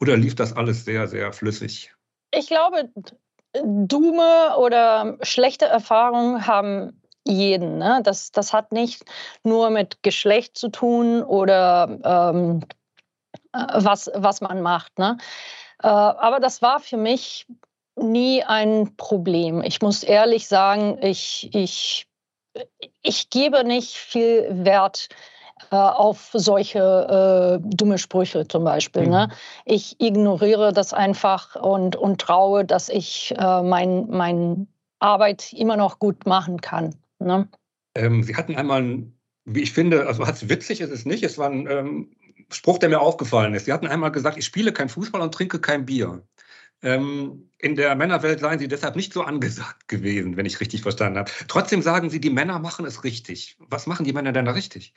Oder 0.00 0.16
lief 0.16 0.34
das 0.34 0.54
alles 0.54 0.86
sehr, 0.86 1.08
sehr 1.08 1.34
flüssig? 1.34 1.92
Ich 2.30 2.46
glaube, 2.46 2.90
dumme 3.62 4.56
oder 4.58 5.18
schlechte 5.20 5.66
Erfahrungen 5.66 6.46
haben 6.46 7.02
jeden. 7.26 7.78
Ne? 7.78 8.00
Das, 8.02 8.30
das 8.32 8.52
hat 8.52 8.72
nicht 8.72 9.04
nur 9.42 9.70
mit 9.70 10.02
Geschlecht 10.02 10.56
zu 10.56 10.68
tun 10.68 11.22
oder 11.22 12.32
ähm, 12.34 12.60
äh, 13.52 13.58
was, 13.74 14.10
was 14.14 14.40
man 14.40 14.62
macht. 14.62 14.98
Ne? 14.98 15.16
Äh, 15.82 15.88
aber 15.88 16.40
das 16.40 16.62
war 16.62 16.80
für 16.80 16.96
mich 16.96 17.46
nie 17.96 18.42
ein 18.42 18.96
Problem. 18.96 19.62
Ich 19.62 19.80
muss 19.80 20.02
ehrlich 20.02 20.48
sagen, 20.48 20.98
ich, 21.00 21.54
ich, 21.54 22.06
ich 23.02 23.30
gebe 23.30 23.64
nicht 23.64 23.94
viel 23.94 24.46
Wert 24.64 25.08
äh, 25.70 25.76
auf 25.76 26.30
solche 26.32 27.60
äh, 27.62 27.68
dumme 27.76 27.98
Sprüche 27.98 28.46
zum 28.48 28.64
Beispiel. 28.64 29.02
Ne? 29.02 29.08
Mhm. 29.08 29.12
Ne? 29.12 29.28
Ich 29.64 30.00
ignoriere 30.00 30.72
das 30.72 30.92
einfach 30.92 31.56
und, 31.56 31.96
und 31.96 32.20
traue, 32.20 32.64
dass 32.64 32.88
ich 32.88 33.34
äh, 33.38 33.62
meine 33.62 34.06
mein 34.08 34.68
Arbeit 34.98 35.52
immer 35.52 35.76
noch 35.76 35.98
gut 35.98 36.26
machen 36.26 36.60
kann. 36.60 36.94
Ne? 37.18 37.48
Ähm, 37.94 38.22
Sie 38.22 38.36
hatten 38.36 38.56
einmal, 38.56 39.04
wie 39.44 39.62
ich 39.62 39.72
finde, 39.72 40.06
also 40.06 40.26
hat 40.26 40.36
es 40.36 40.48
witzig 40.48 40.80
ist 40.80 40.90
es 40.90 41.04
nicht, 41.04 41.22
es 41.22 41.38
war 41.38 41.50
ein 41.50 41.66
ähm, 41.68 42.16
Spruch, 42.50 42.78
der 42.78 42.88
mir 42.88 43.00
aufgefallen 43.00 43.54
ist. 43.54 43.66
Sie 43.66 43.72
hatten 43.72 43.86
einmal 43.86 44.12
gesagt, 44.12 44.36
ich 44.36 44.44
spiele 44.44 44.72
kein 44.72 44.88
Fußball 44.88 45.20
und 45.20 45.32
trinke 45.32 45.60
kein 45.60 45.86
Bier. 45.86 46.22
Ähm, 46.82 47.50
in 47.58 47.76
der 47.76 47.94
Männerwelt 47.94 48.40
seien 48.40 48.58
Sie 48.58 48.68
deshalb 48.68 48.94
nicht 48.96 49.12
so 49.12 49.22
angesagt 49.22 49.88
gewesen, 49.88 50.36
wenn 50.36 50.44
ich 50.44 50.60
richtig 50.60 50.82
verstanden 50.82 51.18
habe. 51.18 51.30
Trotzdem 51.48 51.80
sagen 51.80 52.10
Sie, 52.10 52.20
die 52.20 52.30
Männer 52.30 52.58
machen 52.58 52.84
es 52.84 53.04
richtig. 53.04 53.56
Was 53.58 53.86
machen 53.86 54.04
die 54.04 54.12
Männer 54.12 54.32
denn 54.32 54.44
da 54.44 54.52
richtig? 54.52 54.92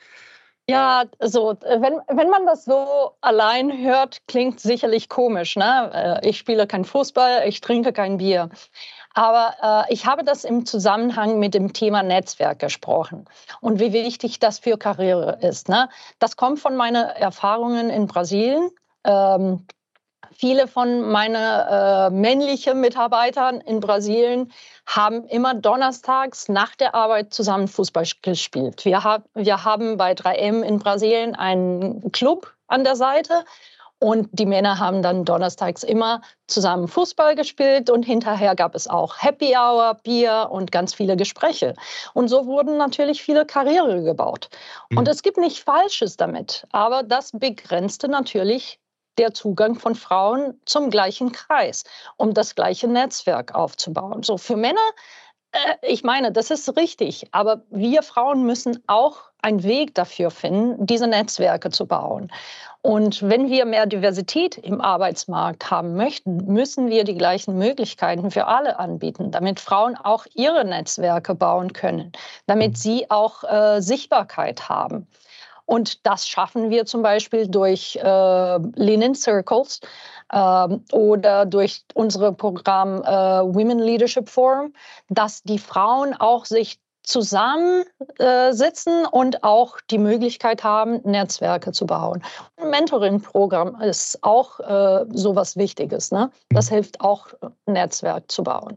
Ja, 0.70 1.04
so, 1.20 1.56
wenn, 1.62 1.98
wenn 2.14 2.28
man 2.28 2.44
das 2.44 2.66
so 2.66 3.12
allein 3.22 3.72
hört, 3.82 4.20
klingt 4.26 4.60
sicherlich 4.60 5.08
komisch. 5.08 5.56
Ne? 5.56 6.20
Äh, 6.22 6.28
ich 6.28 6.36
spiele 6.36 6.66
kein 6.66 6.84
Fußball, 6.84 7.48
ich 7.48 7.62
trinke 7.62 7.94
kein 7.94 8.18
Bier. 8.18 8.50
Aber 9.18 9.86
äh, 9.88 9.92
ich 9.92 10.06
habe 10.06 10.22
das 10.22 10.44
im 10.44 10.64
Zusammenhang 10.64 11.40
mit 11.40 11.52
dem 11.52 11.72
Thema 11.72 12.04
Netzwerk 12.04 12.60
gesprochen 12.60 13.24
und 13.60 13.80
wie 13.80 13.92
wichtig 13.92 14.38
das 14.38 14.60
für 14.60 14.78
Karriere 14.78 15.40
ist. 15.42 15.68
Ne? 15.68 15.88
Das 16.20 16.36
kommt 16.36 16.60
von 16.60 16.76
meinen 16.76 17.04
Erfahrungen 17.04 17.90
in 17.90 18.06
Brasilien. 18.06 18.70
Ähm, 19.02 19.66
viele 20.30 20.68
von 20.68 21.00
meinen 21.10 21.34
äh, 21.34 22.10
männlichen 22.10 22.80
Mitarbeitern 22.80 23.60
in 23.60 23.80
Brasilien 23.80 24.52
haben 24.86 25.24
immer 25.24 25.52
donnerstags 25.54 26.48
nach 26.48 26.76
der 26.76 26.94
Arbeit 26.94 27.34
zusammen 27.34 27.66
Fußball 27.66 28.06
gespielt. 28.22 28.84
Wir, 28.84 29.02
hab, 29.02 29.24
wir 29.34 29.64
haben 29.64 29.96
bei 29.96 30.12
3M 30.12 30.62
in 30.62 30.78
Brasilien 30.78 31.34
einen 31.34 32.12
Club 32.12 32.54
an 32.68 32.84
der 32.84 32.94
Seite 32.94 33.44
Und 34.00 34.28
die 34.32 34.46
Männer 34.46 34.78
haben 34.78 35.02
dann 35.02 35.24
donnerstags 35.24 35.82
immer 35.82 36.22
zusammen 36.46 36.86
Fußball 36.86 37.34
gespielt 37.34 37.90
und 37.90 38.04
hinterher 38.04 38.54
gab 38.54 38.74
es 38.74 38.86
auch 38.86 39.20
Happy 39.20 39.56
Hour, 39.56 39.98
Bier 40.02 40.48
und 40.50 40.70
ganz 40.70 40.94
viele 40.94 41.16
Gespräche. 41.16 41.74
Und 42.14 42.28
so 42.28 42.46
wurden 42.46 42.76
natürlich 42.76 43.22
viele 43.22 43.44
Karriere 43.44 44.02
gebaut. 44.04 44.50
Mhm. 44.90 44.98
Und 44.98 45.08
es 45.08 45.22
gibt 45.22 45.36
nicht 45.36 45.64
Falsches 45.64 46.16
damit, 46.16 46.66
aber 46.70 47.02
das 47.02 47.32
begrenzte 47.32 48.08
natürlich 48.08 48.78
der 49.18 49.34
Zugang 49.34 49.74
von 49.74 49.96
Frauen 49.96 50.60
zum 50.64 50.90
gleichen 50.90 51.32
Kreis, 51.32 51.82
um 52.16 52.34
das 52.34 52.54
gleiche 52.54 52.86
Netzwerk 52.86 53.52
aufzubauen. 53.54 54.22
So 54.22 54.38
für 54.38 54.56
Männer 54.56 54.78
äh, 55.52 55.74
ich 55.82 56.04
meine, 56.04 56.32
das 56.32 56.50
ist 56.50 56.76
richtig, 56.76 57.28
aber 57.32 57.62
wir 57.70 58.02
Frauen 58.02 58.44
müssen 58.44 58.82
auch 58.86 59.30
einen 59.40 59.62
Weg 59.62 59.94
dafür 59.94 60.30
finden, 60.30 60.86
diese 60.86 61.06
Netzwerke 61.06 61.70
zu 61.70 61.86
bauen. 61.86 62.30
Und 62.82 63.28
wenn 63.28 63.50
wir 63.50 63.64
mehr 63.64 63.86
Diversität 63.86 64.56
im 64.56 64.80
Arbeitsmarkt 64.80 65.70
haben 65.70 65.96
möchten, 65.96 66.36
müssen 66.46 66.88
wir 66.88 67.04
die 67.04 67.16
gleichen 67.16 67.58
Möglichkeiten 67.58 68.30
für 68.30 68.46
alle 68.46 68.78
anbieten, 68.78 69.32
damit 69.32 69.58
Frauen 69.58 69.96
auch 69.96 70.26
ihre 70.34 70.64
Netzwerke 70.64 71.34
bauen 71.34 71.72
können, 71.72 72.12
damit 72.46 72.78
sie 72.78 73.10
auch 73.10 73.42
äh, 73.44 73.80
Sichtbarkeit 73.80 74.68
haben. 74.68 75.08
Und 75.66 76.06
das 76.06 76.26
schaffen 76.26 76.70
wir 76.70 76.86
zum 76.86 77.02
Beispiel 77.02 77.46
durch 77.46 77.96
äh, 77.96 78.00
Lean-In 78.00 79.14
Circles 79.14 79.80
äh, 80.32 80.68
oder 80.92 81.44
durch 81.44 81.84
unser 81.92 82.32
Programm 82.32 83.02
äh, 83.02 83.06
Women 83.06 83.78
Leadership 83.78 84.30
Forum, 84.30 84.72
dass 85.10 85.42
die 85.42 85.58
Frauen 85.58 86.14
auch 86.14 86.46
sich 86.46 86.78
zusammensitzen 87.08 89.04
äh, 89.04 89.08
und 89.10 89.42
auch 89.42 89.80
die 89.90 89.98
Möglichkeit 89.98 90.62
haben, 90.62 91.00
Netzwerke 91.04 91.72
zu 91.72 91.86
bauen. 91.86 92.22
Ein 92.56 92.70
Mentoring-Programm 92.70 93.80
ist 93.80 94.22
auch 94.22 94.60
äh, 94.60 95.06
so 95.12 95.34
was 95.34 95.56
Wichtiges. 95.56 96.12
Ne? 96.12 96.30
Das 96.50 96.70
mhm. 96.70 96.74
hilft 96.74 97.00
auch, 97.00 97.28
ein 97.40 97.72
Netzwerk 97.72 98.30
zu 98.30 98.42
bauen. 98.42 98.76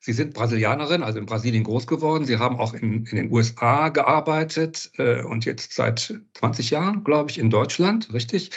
Sie 0.00 0.12
sind 0.12 0.34
Brasilianerin, 0.34 1.02
also 1.02 1.18
in 1.18 1.24
Brasilien 1.24 1.64
groß 1.64 1.86
geworden. 1.86 2.26
Sie 2.26 2.38
haben 2.38 2.60
auch 2.60 2.74
in, 2.74 3.06
in 3.06 3.16
den 3.16 3.32
USA 3.32 3.88
gearbeitet 3.88 4.90
äh, 4.98 5.22
und 5.22 5.46
jetzt 5.46 5.72
seit 5.72 6.14
20 6.34 6.68
Jahren, 6.68 7.04
glaube 7.04 7.30
ich, 7.30 7.38
in 7.38 7.48
Deutschland, 7.48 8.12
richtig? 8.12 8.50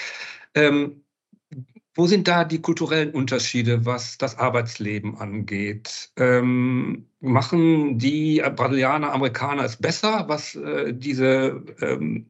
Ähm, 0.56 1.03
wo 1.98 2.08
sind 2.08 2.28
da 2.28 2.44
die 2.46 2.62
kulturellen 2.62 3.12
Unterschiede, 3.12 3.86
was 3.86 4.18
das 4.18 4.38
Arbeitsleben 4.38 5.18
angeht? 5.18 6.12
Ähm, 6.18 7.08
machen 7.20 7.98
die 8.00 8.42
Brasilianer, 8.56 9.12
Amerikaner 9.12 9.64
es 9.64 9.76
besser, 9.76 10.26
was 10.28 10.56
äh, 10.56 10.94
diese 10.94 11.64
ähm, 11.82 12.28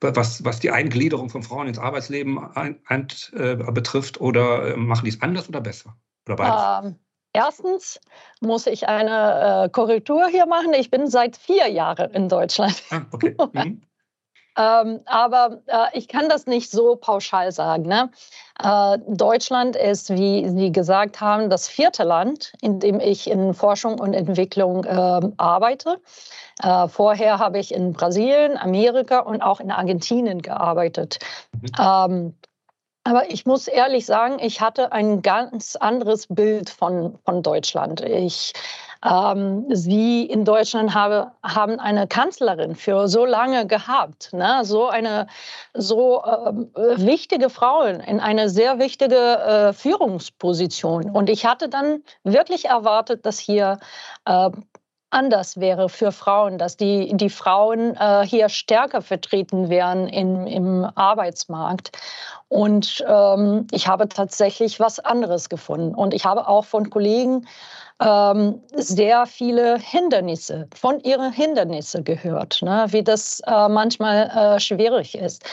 was, 0.00 0.42
was 0.44 0.60
die 0.60 0.70
Eingliederung 0.70 1.28
von 1.28 1.42
Frauen 1.42 1.68
ins 1.68 1.78
Arbeitsleben 1.78 2.38
ein, 2.54 2.80
ein, 2.86 3.08
äh, 3.34 3.56
betrifft, 3.56 4.20
oder 4.20 4.72
äh, 4.72 4.76
machen 4.76 5.04
die 5.04 5.10
es 5.10 5.20
anders 5.20 5.48
oder 5.48 5.60
besser? 5.60 5.94
Oder 6.26 6.36
beides? 6.36 6.88
Ähm, 6.88 6.96
Erstens 7.32 8.00
muss 8.40 8.66
ich 8.66 8.88
eine 8.88 9.66
äh, 9.66 9.68
Korrektur 9.68 10.26
hier 10.28 10.46
machen. 10.46 10.74
Ich 10.74 10.90
bin 10.90 11.06
seit 11.06 11.36
vier 11.36 11.68
Jahren 11.68 12.10
in 12.10 12.28
Deutschland. 12.28 12.82
Ah, 12.90 13.02
okay. 13.12 13.36
Mhm. 13.52 13.82
Ähm, 14.56 15.00
aber 15.06 15.58
äh, 15.66 15.86
ich 15.92 16.08
kann 16.08 16.28
das 16.28 16.46
nicht 16.46 16.70
so 16.70 16.96
pauschal 16.96 17.52
sagen. 17.52 17.84
Ne? 17.84 18.10
Äh, 18.62 18.98
Deutschland 19.06 19.76
ist, 19.76 20.10
wie 20.10 20.48
Sie 20.48 20.72
gesagt 20.72 21.20
haben, 21.20 21.50
das 21.50 21.68
vierte 21.68 22.04
Land, 22.04 22.52
in 22.60 22.80
dem 22.80 23.00
ich 23.00 23.30
in 23.30 23.54
Forschung 23.54 23.98
und 23.98 24.14
Entwicklung 24.14 24.84
ähm, 24.88 25.34
arbeite. 25.36 26.00
Äh, 26.62 26.88
vorher 26.88 27.38
habe 27.38 27.58
ich 27.58 27.72
in 27.72 27.92
Brasilien, 27.92 28.58
Amerika 28.58 29.20
und 29.20 29.40
auch 29.42 29.60
in 29.60 29.70
Argentinien 29.70 30.42
gearbeitet. 30.42 31.18
Mhm. 31.52 31.68
Ähm, 31.78 32.34
aber 33.04 33.30
ich 33.30 33.46
muss 33.46 33.66
ehrlich 33.66 34.04
sagen, 34.04 34.38
ich 34.40 34.60
hatte 34.60 34.92
ein 34.92 35.22
ganz 35.22 35.74
anderes 35.74 36.26
Bild 36.28 36.68
von, 36.68 37.18
von 37.24 37.42
Deutschland. 37.42 38.02
Ich, 38.02 38.52
ähm, 39.04 39.64
Sie 39.70 40.24
in 40.24 40.44
Deutschland 40.44 40.94
habe, 40.94 41.32
haben 41.42 41.80
eine 41.80 42.06
Kanzlerin 42.06 42.74
für 42.74 43.08
so 43.08 43.24
lange 43.24 43.66
gehabt, 43.66 44.32
ne? 44.32 44.60
so 44.64 44.88
eine 44.88 45.26
so 45.74 46.22
äh, 46.22 46.52
wichtige 46.98 47.50
Frau 47.50 47.82
in 47.82 48.20
eine 48.20 48.48
sehr 48.50 48.78
wichtige 48.78 49.16
äh, 49.16 49.72
Führungsposition. 49.72 51.10
Und 51.10 51.30
ich 51.30 51.46
hatte 51.46 51.68
dann 51.68 52.02
wirklich 52.24 52.66
erwartet, 52.66 53.24
dass 53.24 53.38
hier 53.38 53.78
äh, 54.26 54.50
anders 55.10 55.58
wäre 55.58 55.88
für 55.88 56.12
Frauen, 56.12 56.56
dass 56.56 56.76
die, 56.76 57.10
die 57.16 57.30
Frauen 57.30 57.96
äh, 57.96 58.24
hier 58.24 58.48
stärker 58.48 59.02
vertreten 59.02 59.68
wären 59.68 60.06
in, 60.06 60.46
im 60.46 60.88
Arbeitsmarkt. 60.94 61.90
Und 62.48 63.04
ähm, 63.06 63.66
ich 63.72 63.88
habe 63.88 64.08
tatsächlich 64.08 64.80
was 64.80 65.00
anderes 65.00 65.48
gefunden. 65.48 65.94
Und 65.94 66.14
ich 66.14 66.24
habe 66.24 66.48
auch 66.48 66.64
von 66.64 66.90
Kollegen 66.90 67.46
ähm, 68.00 68.62
sehr 68.74 69.26
viele 69.26 69.78
Hindernisse, 69.78 70.68
von 70.74 71.00
ihren 71.00 71.32
Hindernisse 71.32 72.02
gehört, 72.02 72.62
ne? 72.62 72.86
wie 72.88 73.04
das 73.04 73.40
äh, 73.46 73.68
manchmal 73.68 74.30
äh, 74.30 74.60
schwierig 74.60 75.16
ist. 75.16 75.44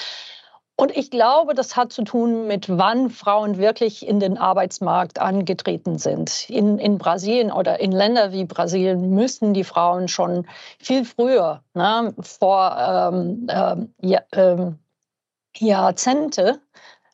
Und 0.80 0.96
ich 0.96 1.10
glaube, 1.10 1.56
das 1.56 1.76
hat 1.76 1.92
zu 1.92 2.04
tun 2.04 2.46
mit, 2.46 2.70
wann 2.70 3.10
Frauen 3.10 3.58
wirklich 3.58 4.08
in 4.08 4.20
den 4.20 4.38
Arbeitsmarkt 4.38 5.20
angetreten 5.20 5.98
sind. 5.98 6.48
In, 6.52 6.78
in 6.78 7.00
Brasilien 7.00 7.52
oder 7.52 7.80
in 7.80 7.92
Ländern 7.92 8.32
wie 8.32 8.46
Brasilien 8.46 9.10
müssen 9.10 9.56
die 9.56 9.64
Frauen 9.64 10.08
schon 10.08 10.46
viel 10.78 11.04
früher, 11.04 11.64
ne, 11.74 12.14
vor 12.22 12.78
ähm, 12.78 13.48
ähm, 13.50 13.94
ja, 14.02 14.22
ähm, 14.34 14.78
Jahrzehnte, 15.58 16.62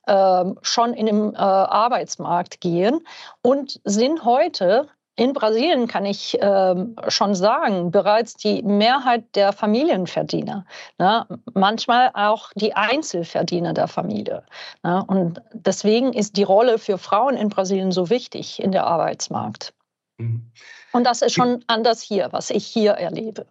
ähm, 0.07 0.59
schon 0.61 0.93
in 0.93 1.05
den 1.05 1.33
äh, 1.33 1.37
Arbeitsmarkt 1.37 2.59
gehen 2.59 2.99
und 3.41 3.79
sind 3.85 4.25
heute 4.25 4.89
in 5.15 5.33
Brasilien 5.33 5.87
kann 5.87 6.05
ich 6.05 6.41
äh, 6.41 6.75
schon 7.07 7.35
sagen, 7.35 7.91
bereits 7.91 8.33
die 8.35 8.63
Mehrheit 8.63 9.23
der 9.35 9.53
Familienverdiener, 9.53 10.65
ne? 10.97 11.27
manchmal 11.53 12.09
auch 12.13 12.51
die 12.55 12.73
Einzelverdiener 12.73 13.73
der 13.73 13.87
Familie. 13.87 14.43
Ne? 14.83 15.03
Und 15.05 15.41
deswegen 15.53 16.13
ist 16.13 16.35
die 16.37 16.43
Rolle 16.43 16.79
für 16.79 16.97
Frauen 16.97 17.37
in 17.37 17.49
Brasilien 17.49 17.91
so 17.91 18.09
wichtig 18.09 18.61
in 18.61 18.71
der 18.71 18.87
Arbeitsmarkt. 18.87 19.73
Mhm. 20.17 20.51
Und 20.93 21.03
das 21.05 21.21
ist 21.21 21.33
schon 21.33 21.63
anders 21.67 22.01
hier, 22.01 22.29
was 22.31 22.49
ich 22.49 22.65
hier 22.65 22.91
erlebe. 22.91 23.45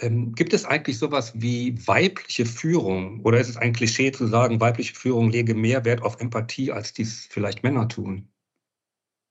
Ähm, 0.00 0.32
gibt 0.34 0.52
es 0.52 0.64
eigentlich 0.64 0.98
sowas 0.98 1.32
wie 1.34 1.86
weibliche 1.86 2.46
Führung 2.46 3.20
oder 3.24 3.38
ist 3.38 3.48
es 3.48 3.56
ein 3.56 3.72
Klischee 3.72 4.10
zu 4.10 4.26
sagen, 4.26 4.60
weibliche 4.60 4.94
Führung 4.94 5.30
lege 5.30 5.54
mehr 5.54 5.84
Wert 5.84 6.02
auf 6.02 6.20
Empathie, 6.20 6.72
als 6.72 6.92
dies 6.92 7.28
vielleicht 7.30 7.62
Männer 7.62 7.88
tun? 7.88 8.28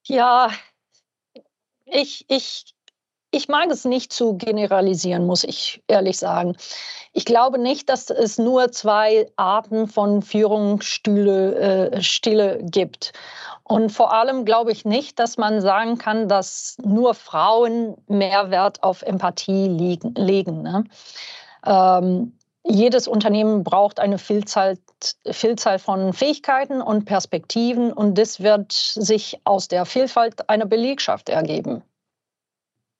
Ja, 0.06 0.52
ich, 1.86 2.26
ich, 2.30 2.74
ich 3.32 3.48
mag 3.48 3.70
es 3.72 3.86
nicht 3.86 4.14
zu 4.14 4.38
generalisieren, 4.38 5.26
muss 5.26 5.44
ich 5.44 5.82
ehrlich 5.88 6.18
sagen. 6.18 6.56
Ich 7.14 7.26
glaube 7.26 7.58
nicht, 7.60 7.90
dass 7.90 8.10
es 8.10 8.38
nur 8.38 8.72
zwei 8.72 9.32
Arten 9.36 9.88
von 9.88 10.22
Führungsstile 10.22 11.90
äh, 11.90 12.64
gibt. 12.64 13.14
Und 13.64 13.92
vor 13.92 14.14
allem 14.14 14.46
glaube 14.46 14.72
ich 14.72 14.86
nicht, 14.86 15.20
dass 15.20 15.38
man 15.38 15.62
sagen 15.62 15.98
kann, 15.98 16.28
dass 16.28 16.78
nur 16.84 17.14
Frauen 17.14 17.96
mehr 18.08 18.52
Wert 18.52 18.84
auf 18.84 19.02
Empathie 19.02 19.68
liegen, 19.68 20.14
legen. 20.16 20.62
Ne? 20.62 20.84
Ähm, 21.66 22.34
jedes 22.66 23.08
Unternehmen 23.08 23.64
braucht 23.64 24.00
eine 24.00 24.18
Vielzahl, 24.18 24.78
Vielzahl 25.30 25.80
von 25.80 26.14
Fähigkeiten 26.14 26.82
und 26.82 27.06
Perspektiven 27.06 27.92
und 27.92 28.18
das 28.18 28.42
wird 28.42 28.72
sich 28.72 29.40
aus 29.44 29.68
der 29.68 29.86
Vielfalt 29.86 30.50
einer 30.50 30.66
Belegschaft 30.66 31.30
ergeben. 31.30 31.84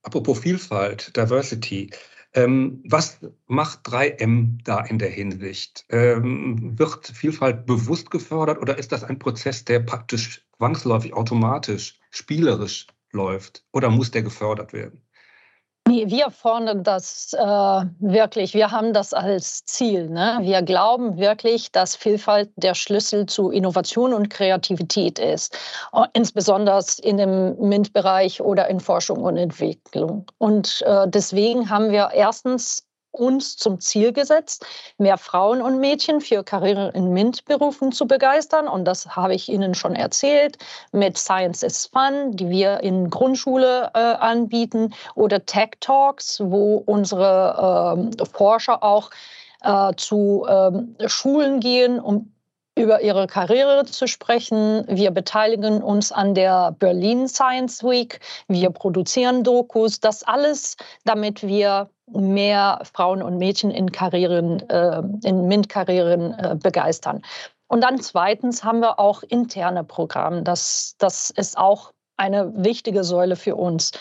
Apropos 0.04 0.40
Vielfalt, 0.40 1.16
Diversity. 1.16 1.92
Ähm, 2.36 2.84
was 2.88 3.20
macht 3.48 3.88
3M 3.88 4.58
da 4.64 4.82
in 4.82 5.00
der 5.00 5.10
Hinsicht? 5.10 5.86
Ähm, 5.90 6.78
wird 6.78 7.08
Vielfalt 7.08 7.66
bewusst 7.66 8.10
gefördert 8.12 8.60
oder 8.60 8.78
ist 8.78 8.92
das 8.92 9.04
ein 9.04 9.20
Prozess, 9.20 9.64
der 9.66 9.80
praktisch 9.80 10.46
zwangsläufig, 10.58 11.14
automatisch, 11.14 12.00
spielerisch 12.10 12.88
läuft? 13.12 13.64
Oder 13.72 13.90
muss 13.90 14.12
der 14.12 14.24
gefördert 14.24 14.74
werden? 14.74 15.04
Wir 15.86 16.32
fordern 16.32 16.84
das 16.84 17.34
äh, 17.34 17.42
wirklich. 17.42 18.54
Wir 18.54 18.72
haben 18.72 18.94
das 18.94 19.14
als 19.14 19.66
Ziel. 19.66 20.10
Ne? 20.10 20.40
Wir 20.42 20.62
glauben 20.62 21.18
wirklich, 21.18 21.72
dass 21.72 21.96
Vielfalt 21.96 22.50
der 22.56 22.74
Schlüssel 22.74 23.26
zu 23.26 23.52
Innovation 23.52 24.14
und 24.14 24.30
Kreativität 24.30 25.20
ist, 25.20 25.58
insbesondere 26.14 26.84
in 27.02 27.18
dem 27.18 27.58
MINT-Bereich 27.60 28.42
oder 28.42 28.70
in 28.70 28.80
Forschung 28.80 29.24
und 29.24 29.36
Entwicklung. 29.36 30.26
Und 30.38 30.84
äh, 30.88 31.08
deswegen 31.08 31.70
haben 31.70 31.92
wir 31.92 32.12
erstens 32.14 32.88
uns 33.14 33.56
zum 33.56 33.80
Ziel 33.80 34.12
gesetzt, 34.12 34.66
mehr 34.98 35.18
Frauen 35.18 35.62
und 35.62 35.80
Mädchen 35.80 36.20
für 36.20 36.44
Karriere 36.44 36.92
in 36.94 37.14
MINT-Berufen 37.14 37.92
zu 37.92 38.08
begeistern. 38.08 38.68
Und 38.68 38.86
das 38.86 39.16
habe 39.16 39.36
ich 39.36 39.50
Ihnen 39.50 39.76
schon 39.76 39.96
erzählt 39.96 40.58
mit 40.92 41.18
Science 41.18 41.64
is 41.64 41.86
Fun, 41.86 42.36
die 42.36 42.50
wir 42.50 42.82
in 42.82 43.10
Grundschule 43.10 43.92
äh, 43.94 44.00
anbieten, 44.00 44.94
oder 45.16 45.46
Tech 45.46 45.72
Talks, 45.80 46.42
wo 46.44 46.78
unsere 46.86 48.12
äh, 48.20 48.26
Forscher 48.26 48.84
auch 48.84 49.12
äh, 49.62 49.94
zu 49.96 50.46
ähm, 50.50 50.96
Schulen 51.06 51.60
gehen, 51.60 52.00
um 52.00 52.33
über 52.76 53.02
ihre 53.02 53.28
Karriere 53.28 53.86
zu 53.86 54.08
sprechen. 54.08 54.86
Wir 54.88 55.12
beteiligen 55.12 55.82
uns 55.84 56.12
an 56.12 56.34
der 56.34 56.72
Berlin 56.80 57.28
Science 57.28 57.84
Week. 57.84 58.20
Wir 58.48 58.72
produzieren 58.72 59.44
Dokus. 59.44 60.00
Das 60.00 60.24
alles, 60.24 60.78
damit 61.06 61.44
wir 61.44 61.90
mehr 62.08 62.80
Frauen 62.92 63.22
und 63.22 63.38
Mädchen 63.38 63.72
in 63.72 63.92
Karrieren, 63.92 64.68
äh, 64.70 65.02
in 65.24 65.48
MINT-Karrieren 65.48 66.34
äh, 66.34 66.56
begeistern. 66.56 67.22
Und 67.68 67.82
dann 67.82 68.00
zweitens 68.02 68.64
haben 68.64 68.80
wir 68.80 69.00
auch 69.00 69.24
interne 69.24 69.84
Programme. 69.84 70.44
Das, 70.44 70.96
das 70.98 71.30
ist 71.30 71.58
auch 71.58 71.92
eine 72.18 72.52
wichtige 72.56 73.04
Säule 73.04 73.36
für 73.36 73.56
uns. 73.56 73.92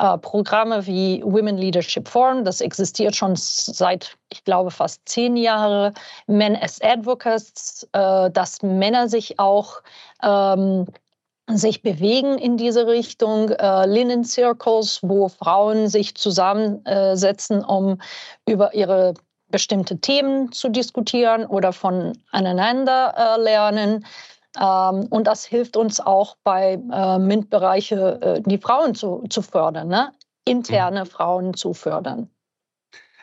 Äh, 0.00 0.16
Programme 0.18 0.86
wie 0.86 1.22
Women 1.22 1.58
Leadership 1.58 2.08
Forum, 2.08 2.44
das 2.44 2.62
existiert 2.62 3.14
schon 3.14 3.34
seit, 3.36 4.16
ich 4.30 4.44
glaube, 4.44 4.70
fast 4.70 5.06
zehn 5.06 5.36
Jahren. 5.36 5.92
Men 6.26 6.56
as 6.56 6.80
Advocates, 6.80 7.86
äh, 7.92 8.30
dass 8.30 8.62
Männer 8.62 9.10
sich 9.10 9.38
auch 9.38 9.82
ähm, 10.22 10.86
sich 11.48 11.82
bewegen 11.82 12.38
in 12.38 12.56
diese 12.56 12.86
Richtung, 12.86 13.50
äh, 13.50 13.86
Linen 13.86 14.24
Circles, 14.24 15.00
wo 15.02 15.28
Frauen 15.28 15.88
sich 15.88 16.14
zusammensetzen, 16.14 17.62
um 17.62 18.00
über 18.46 18.72
ihre 18.72 19.12
bestimmte 19.48 19.98
Themen 19.98 20.50
zu 20.52 20.70
diskutieren 20.70 21.44
oder 21.44 21.72
voneinander 21.74 23.14
äh, 23.16 23.40
lernen. 23.42 24.06
Ähm, 24.58 25.06
und 25.10 25.26
das 25.26 25.44
hilft 25.44 25.76
uns 25.76 26.00
auch 26.00 26.36
bei 26.42 26.78
äh, 26.92 27.18
MINT-Bereiche, 27.18 28.20
äh, 28.20 28.40
die 28.42 28.58
Frauen 28.58 28.94
zu, 28.94 29.24
zu 29.28 29.42
fördern, 29.42 29.88
ne? 29.88 30.12
interne 30.44 31.04
mhm. 31.04 31.08
Frauen 31.08 31.54
zu 31.54 31.74
fördern. 31.74 32.28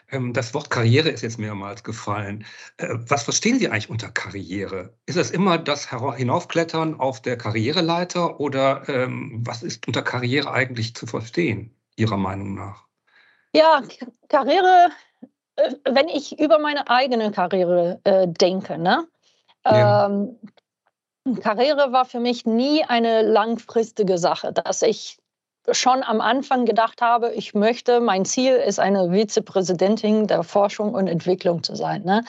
Ähm, 0.09 0.33
das 0.33 0.53
Wort 0.53 0.69
Karriere 0.69 1.09
ist 1.09 1.21
jetzt 1.21 1.37
mehrmals 1.37 1.83
gefallen. 1.83 2.45
Äh, 2.77 2.87
was 3.07 3.23
verstehen 3.23 3.59
Sie 3.59 3.69
eigentlich 3.69 3.89
unter 3.89 4.09
Karriere? 4.09 4.93
Ist 5.05 5.17
das 5.17 5.31
immer 5.31 5.57
das 5.57 5.89
Hinaufklettern 5.89 6.99
auf 6.99 7.21
der 7.21 7.37
Karriereleiter 7.37 8.39
oder 8.39 8.87
ähm, 8.87 9.41
was 9.45 9.63
ist 9.63 9.85
unter 9.87 10.01
Karriere 10.01 10.51
eigentlich 10.51 10.95
zu 10.95 11.05
verstehen, 11.07 11.75
Ihrer 11.97 12.17
Meinung 12.17 12.55
nach? 12.55 12.85
Ja, 13.53 13.81
Karriere, 14.29 14.89
äh, 15.57 15.73
wenn 15.89 16.07
ich 16.07 16.39
über 16.39 16.59
meine 16.59 16.89
eigene 16.89 17.31
Karriere 17.31 17.99
äh, 18.05 18.27
denke, 18.27 18.77
ne? 18.77 19.07
Ja. 19.65 20.05
Ähm, 20.05 20.37
Karriere 21.35 21.91
war 21.91 22.05
für 22.05 22.19
mich 22.19 22.45
nie 22.45 22.83
eine 22.83 23.21
langfristige 23.21 24.17
Sache, 24.17 24.53
dass 24.53 24.81
ich 24.81 25.17
schon 25.71 26.03
am 26.03 26.21
Anfang 26.21 26.65
gedacht 26.65 27.01
habe, 27.01 27.33
ich 27.33 27.53
möchte, 27.53 27.99
mein 27.99 28.25
Ziel 28.25 28.53
ist, 28.53 28.79
eine 28.79 29.11
Vizepräsidentin 29.11 30.27
der 30.27 30.43
Forschung 30.43 30.93
und 30.93 31.07
Entwicklung 31.07 31.63
zu 31.63 31.75
sein. 31.75 32.03
Ne? 32.03 32.23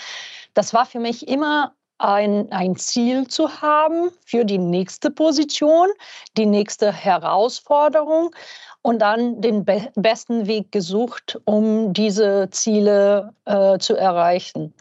Das 0.54 0.74
war 0.74 0.86
für 0.86 0.98
mich 0.98 1.28
immer 1.28 1.72
ein, 1.98 2.50
ein 2.52 2.76
Ziel 2.76 3.26
zu 3.26 3.60
haben 3.60 4.10
für 4.24 4.44
die 4.44 4.58
nächste 4.58 5.10
Position, 5.10 5.88
die 6.36 6.46
nächste 6.46 6.92
Herausforderung 6.92 8.34
und 8.82 9.00
dann 9.00 9.40
den 9.40 9.64
be 9.64 9.88
besten 9.96 10.46
Weg 10.46 10.70
gesucht, 10.72 11.40
um 11.44 11.92
diese 11.92 12.48
Ziele 12.50 13.34
äh, 13.44 13.78
zu 13.78 13.96
erreichen. 13.96 14.74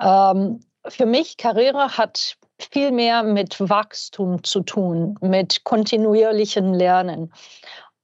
Ähm, 0.00 0.60
für 0.88 1.06
mich 1.06 1.36
Karriere 1.36 1.98
hat 1.98 2.36
viel 2.58 2.92
mehr 2.92 3.22
mit 3.22 3.58
Wachstum 3.60 4.42
zu 4.42 4.60
tun, 4.60 5.16
mit 5.20 5.64
kontinuierlichem 5.64 6.72
Lernen. 6.72 7.32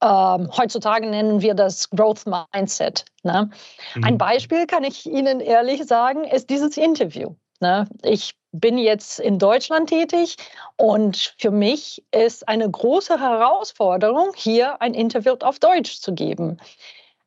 Ähm, 0.03 0.51
heutzutage 0.57 1.09
nennen 1.09 1.43
wir 1.43 1.55
das 1.55 1.89
Growth 1.91 2.25
Mindset. 2.27 3.05
Ne? 3.23 3.51
Mhm. 3.95 4.05
Ein 4.05 4.19
Beispiel 4.19 4.67
kann 4.67 4.85
ich 4.85 5.07
Ihnen 5.07 5.41
ehrlich 5.41 5.85
sagen, 5.85 6.25
ist 6.25 6.51
dieses 6.51 6.77
Interview. 6.77 7.35
Ne? 7.61 7.87
Ich 8.03 8.35
bin 8.51 8.79
jetzt 8.79 9.21
in 9.21 9.39
Deutschland 9.39 9.89
tätig 9.89 10.37
und 10.77 11.35
für 11.39 11.53
mich 11.53 12.05
ist 12.11 12.49
eine 12.49 12.69
große 12.69 13.19
Herausforderung, 13.21 14.33
hier 14.35 14.83
ein 14.83 14.95
Interview 14.95 15.35
auf 15.41 15.61
Deutsch 15.61 16.01
zu 16.01 16.13
geben. 16.13 16.59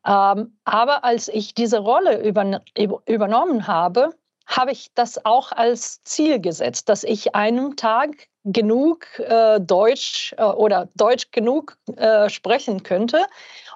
Ähm, 0.06 0.58
aber 0.64 1.02
als 1.02 1.28
ich 1.28 1.54
diese 1.54 1.78
Rolle 1.78 2.22
über, 2.22 2.62
übernommen 3.06 3.66
habe, 3.66 4.10
habe 4.46 4.72
ich 4.72 4.90
das 4.94 5.24
auch 5.24 5.52
als 5.52 6.02
Ziel 6.04 6.40
gesetzt, 6.40 6.88
dass 6.88 7.04
ich 7.04 7.34
einem 7.34 7.76
Tag 7.76 8.28
genug 8.44 9.06
äh, 9.18 9.60
Deutsch 9.60 10.34
äh, 10.38 10.44
oder 10.44 10.88
Deutsch 10.94 11.32
genug 11.32 11.76
äh, 11.96 12.30
sprechen 12.30 12.84
könnte, 12.84 13.26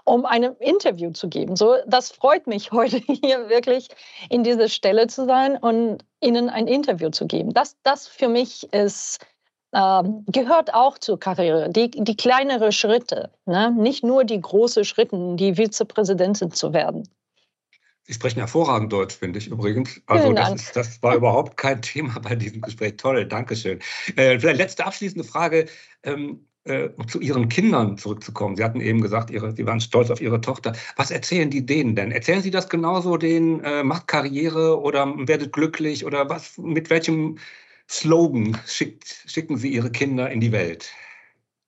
um 0.05 0.25
ein 0.25 0.45
Interview 0.61 1.11
zu 1.11 1.29
geben. 1.29 1.57
So, 1.57 1.77
das 1.87 2.13
freut 2.13 2.47
mich 2.47 2.71
heute 2.73 2.99
hier 2.99 3.49
wirklich 3.49 3.89
in 4.29 4.45
dieser 4.45 4.69
Stelle 4.69 5.09
zu 5.09 5.27
sein 5.27 5.57
und 5.57 6.05
Ihnen 6.21 6.49
ein 6.49 6.69
Interview 6.69 7.11
zu 7.11 7.27
geben. 7.27 7.53
Das, 7.53 7.77
das 7.83 8.07
für 8.07 8.29
mich 8.29 8.73
ist 8.73 9.19
ähm, 9.73 10.25
gehört 10.27 10.75
auch 10.75 10.99
zur 10.99 11.19
Karriere, 11.21 11.71
die, 11.71 11.91
die 11.91 12.17
kleinere 12.17 12.73
Schritte, 12.73 13.31
ne? 13.47 13.71
nicht 13.71 14.03
nur 14.03 14.25
die 14.25 14.41
großen 14.41 14.85
Schritte, 14.85 15.37
die 15.37 15.57
Vizepräsidentin 15.57 16.51
zu 16.51 16.73
werden. 16.73 17.09
Sie 18.11 18.15
sprechen 18.15 18.41
hervorragend 18.41 18.93
Deutsch, 18.93 19.15
finde 19.15 19.39
ich 19.39 19.47
übrigens. 19.47 20.03
Also 20.07 20.33
das, 20.33 20.53
ist, 20.55 20.75
das, 20.75 21.01
war 21.01 21.15
überhaupt 21.15 21.57
kein 21.57 21.81
Thema 21.83 22.19
bei 22.19 22.35
diesem 22.35 22.61
Gespräch. 22.61 22.97
Toll, 22.97 23.25
Dankeschön. 23.25 23.79
Äh, 24.17 24.41
vielleicht 24.41 24.59
letzte 24.59 24.85
abschließende 24.85 25.23
Frage, 25.23 25.67
ähm, 26.03 26.45
äh, 26.65 26.89
um 26.97 27.07
zu 27.07 27.21
Ihren 27.21 27.49
Kindern 27.49 27.99
zurückzukommen. 27.99 28.57
Sie 28.57 28.65
hatten 28.65 28.81
eben 28.81 29.01
gesagt, 29.01 29.31
ihre, 29.31 29.55
Sie 29.55 29.65
waren 29.65 29.81
stolz 29.81 30.11
auf 30.11 30.21
Ihre 30.21 30.41
Tochter. 30.41 30.73
Was 30.97 31.13
erzählen 31.13 31.51
die 31.51 31.65
denen 31.65 31.95
denn? 31.95 32.11
Erzählen 32.11 32.43
Sie 32.43 32.51
das 32.51 32.69
genauso 32.69 33.17
denen, 33.17 33.63
äh, 33.63 33.85
macht 33.85 34.09
Karriere 34.09 34.81
oder 34.81 35.07
werdet 35.29 35.53
glücklich 35.53 36.05
oder 36.05 36.29
was? 36.29 36.59
Mit 36.59 36.91
welchem 36.91 37.39
Slogan 37.89 38.59
schickt, 38.67 39.23
schicken 39.29 39.57
Sie 39.57 39.69
Ihre 39.69 39.93
Kinder 39.93 40.29
in 40.29 40.41
die 40.41 40.51
Welt? 40.51 40.91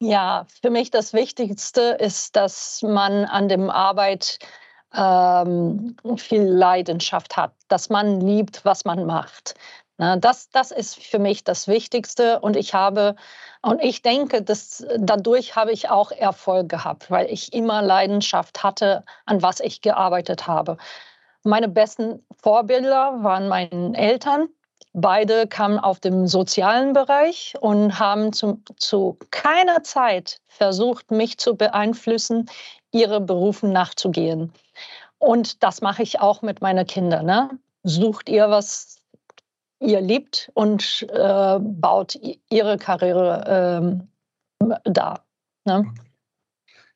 Ja, 0.00 0.48
für 0.60 0.70
mich 0.70 0.90
das 0.90 1.12
Wichtigste 1.12 1.96
ist, 2.00 2.34
dass 2.34 2.82
man 2.82 3.26
an 3.26 3.48
dem 3.48 3.70
Arbeit 3.70 4.40
ähm, 4.94 5.96
viel 6.16 6.42
Leidenschaft 6.42 7.36
hat, 7.36 7.52
dass 7.68 7.88
man 7.90 8.20
liebt, 8.20 8.64
was 8.64 8.84
man 8.84 9.06
macht. 9.06 9.54
Na, 9.98 10.16
das, 10.16 10.50
das 10.50 10.70
ist 10.70 11.02
für 11.02 11.18
mich 11.18 11.44
das 11.44 11.68
Wichtigste 11.68 12.40
und 12.40 12.56
ich 12.56 12.74
habe 12.74 13.14
und 13.62 13.80
ich 13.80 14.02
denke, 14.02 14.42
dass 14.42 14.84
dadurch 14.98 15.54
habe 15.54 15.70
ich 15.70 15.88
auch 15.88 16.10
Erfolg 16.10 16.68
gehabt, 16.68 17.10
weil 17.10 17.26
ich 17.26 17.52
immer 17.52 17.80
Leidenschaft 17.82 18.64
hatte, 18.64 19.04
an 19.26 19.42
was 19.42 19.60
ich 19.60 19.80
gearbeitet 19.82 20.46
habe. 20.46 20.78
Meine 21.44 21.68
besten 21.68 22.24
Vorbilder 22.42 23.22
waren 23.22 23.48
meine 23.48 23.96
Eltern. 23.96 24.48
Beide 24.94 25.46
kamen 25.46 25.78
auf 25.78 26.00
dem 26.00 26.26
sozialen 26.26 26.92
Bereich 26.92 27.54
und 27.60 27.98
haben 27.98 28.32
zu, 28.32 28.60
zu 28.76 29.16
keiner 29.30 29.82
Zeit 29.84 30.40
versucht, 30.48 31.10
mich 31.10 31.38
zu 31.38 31.56
beeinflussen, 31.56 32.50
ihre 32.92 33.20
Berufen 33.20 33.72
nachzugehen. 33.72 34.52
Und 35.18 35.62
das 35.62 35.80
mache 35.80 36.02
ich 36.02 36.20
auch 36.20 36.42
mit 36.42 36.60
meinen 36.60 36.86
Kindern. 36.86 37.26
Ne? 37.26 37.50
Sucht 37.82 38.28
ihr, 38.28 38.50
was 38.50 38.98
ihr 39.80 40.00
liebt 40.00 40.50
und 40.54 41.06
äh, 41.10 41.58
baut 41.60 42.18
ihre 42.50 42.78
Karriere 42.78 44.00
äh, 44.60 44.70
da. 44.84 45.20
Ne? 45.64 45.92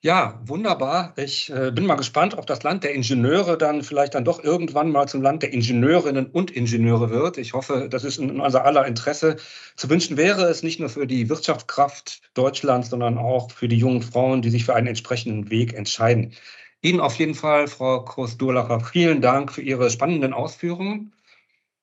Ja, 0.07 0.41
wunderbar. 0.45 1.15
Ich 1.17 1.51
äh, 1.51 1.73
bin 1.73 1.85
mal 1.85 1.97
gespannt, 1.97 2.39
ob 2.39 2.47
das 2.47 2.63
Land 2.63 2.85
der 2.85 2.95
Ingenieure 2.95 3.59
dann 3.59 3.83
vielleicht 3.83 4.15
dann 4.15 4.25
doch 4.25 4.45
irgendwann 4.45 4.93
mal 4.93 5.09
zum 5.09 5.21
Land 5.21 5.43
der 5.43 5.53
Ingenieurinnen 5.53 6.27
und 6.27 6.53
Ingenieure 6.53 7.11
wird. 7.11 7.39
Ich 7.39 7.55
hoffe, 7.55 7.89
das 7.91 8.05
ist 8.05 8.19
in 8.19 8.41
unser 8.41 8.65
aller 8.65 8.87
Interesse. 8.87 9.35
Zu 9.75 9.91
wünschen 9.91 10.17
wäre 10.17 10.45
es 10.45 10.63
nicht 10.63 10.79
nur 10.79 10.91
für 10.91 11.09
die 11.09 11.29
Wirtschaftskraft 11.29 12.23
Deutschlands, 12.35 12.91
sondern 12.91 13.19
auch 13.19 13.51
für 13.51 13.67
die 13.67 13.79
jungen 13.79 14.01
Frauen, 14.01 14.43
die 14.43 14.51
sich 14.51 14.65
für 14.65 14.77
einen 14.77 14.87
entsprechenden 14.87 15.51
Weg 15.51 15.75
entscheiden. 15.75 16.35
Ihnen 16.83 17.01
auf 17.01 17.17
jeden 17.17 17.35
Fall, 17.35 17.67
Frau 17.67 18.05
Kurs-Durlacher, 18.05 18.79
vielen 18.79 19.21
Dank 19.21 19.51
für 19.51 19.63
Ihre 19.63 19.91
spannenden 19.91 20.33
Ausführungen 20.33 21.16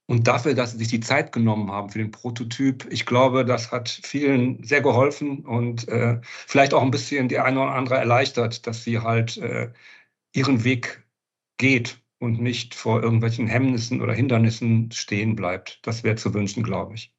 und 0.05 0.27
dafür, 0.27 0.53
dass 0.53 0.71
Sie 0.73 0.79
sich 0.79 0.89
die 0.89 0.99
Zeit 0.99 1.31
genommen 1.31 1.71
haben 1.71 1.89
für 1.89 1.99
den 1.99 2.11
Prototyp. 2.11 2.87
Ich 2.91 3.05
glaube, 3.05 3.45
das 3.45 3.71
hat 3.71 3.89
vielen 3.89 4.63
sehr 4.63 4.81
geholfen 4.81 5.45
und 5.45 5.87
äh, 5.87 6.19
vielleicht 6.23 6.73
auch 6.73 6.81
ein 6.81 6.91
bisschen 6.91 7.29
die 7.29 7.39
eine 7.39 7.61
oder 7.61 7.73
andere 7.73 7.95
erleichtert, 7.95 8.67
dass 8.67 8.83
sie 8.83 8.99
halt 8.99 9.37
äh, 9.37 9.71
ihren 10.33 10.63
Weg 10.63 11.05
geht 11.57 12.01
und 12.19 12.41
nicht 12.41 12.75
vor 12.75 13.01
irgendwelchen 13.01 13.47
Hemmnissen 13.47 14.01
oder 14.01 14.13
Hindernissen 14.13 14.91
stehen 14.91 15.35
bleibt. 15.35 15.79
Das 15.83 16.03
wäre 16.03 16.15
zu 16.15 16.33
wünschen, 16.33 16.63
glaube 16.63 16.95
ich. 16.95 17.13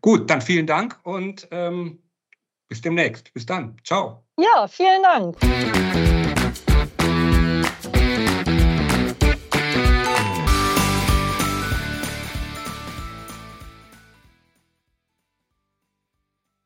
Gut, 0.00 0.30
dann 0.30 0.40
vielen 0.40 0.66
Dank 0.66 0.98
und 1.02 1.48
ähm, 1.50 1.98
bis 2.68 2.80
demnächst. 2.80 3.32
Bis 3.34 3.46
dann. 3.46 3.76
Ciao. 3.84 4.24
Ja, 4.38 4.68
vielen 4.68 5.02
Dank. 5.02 6.07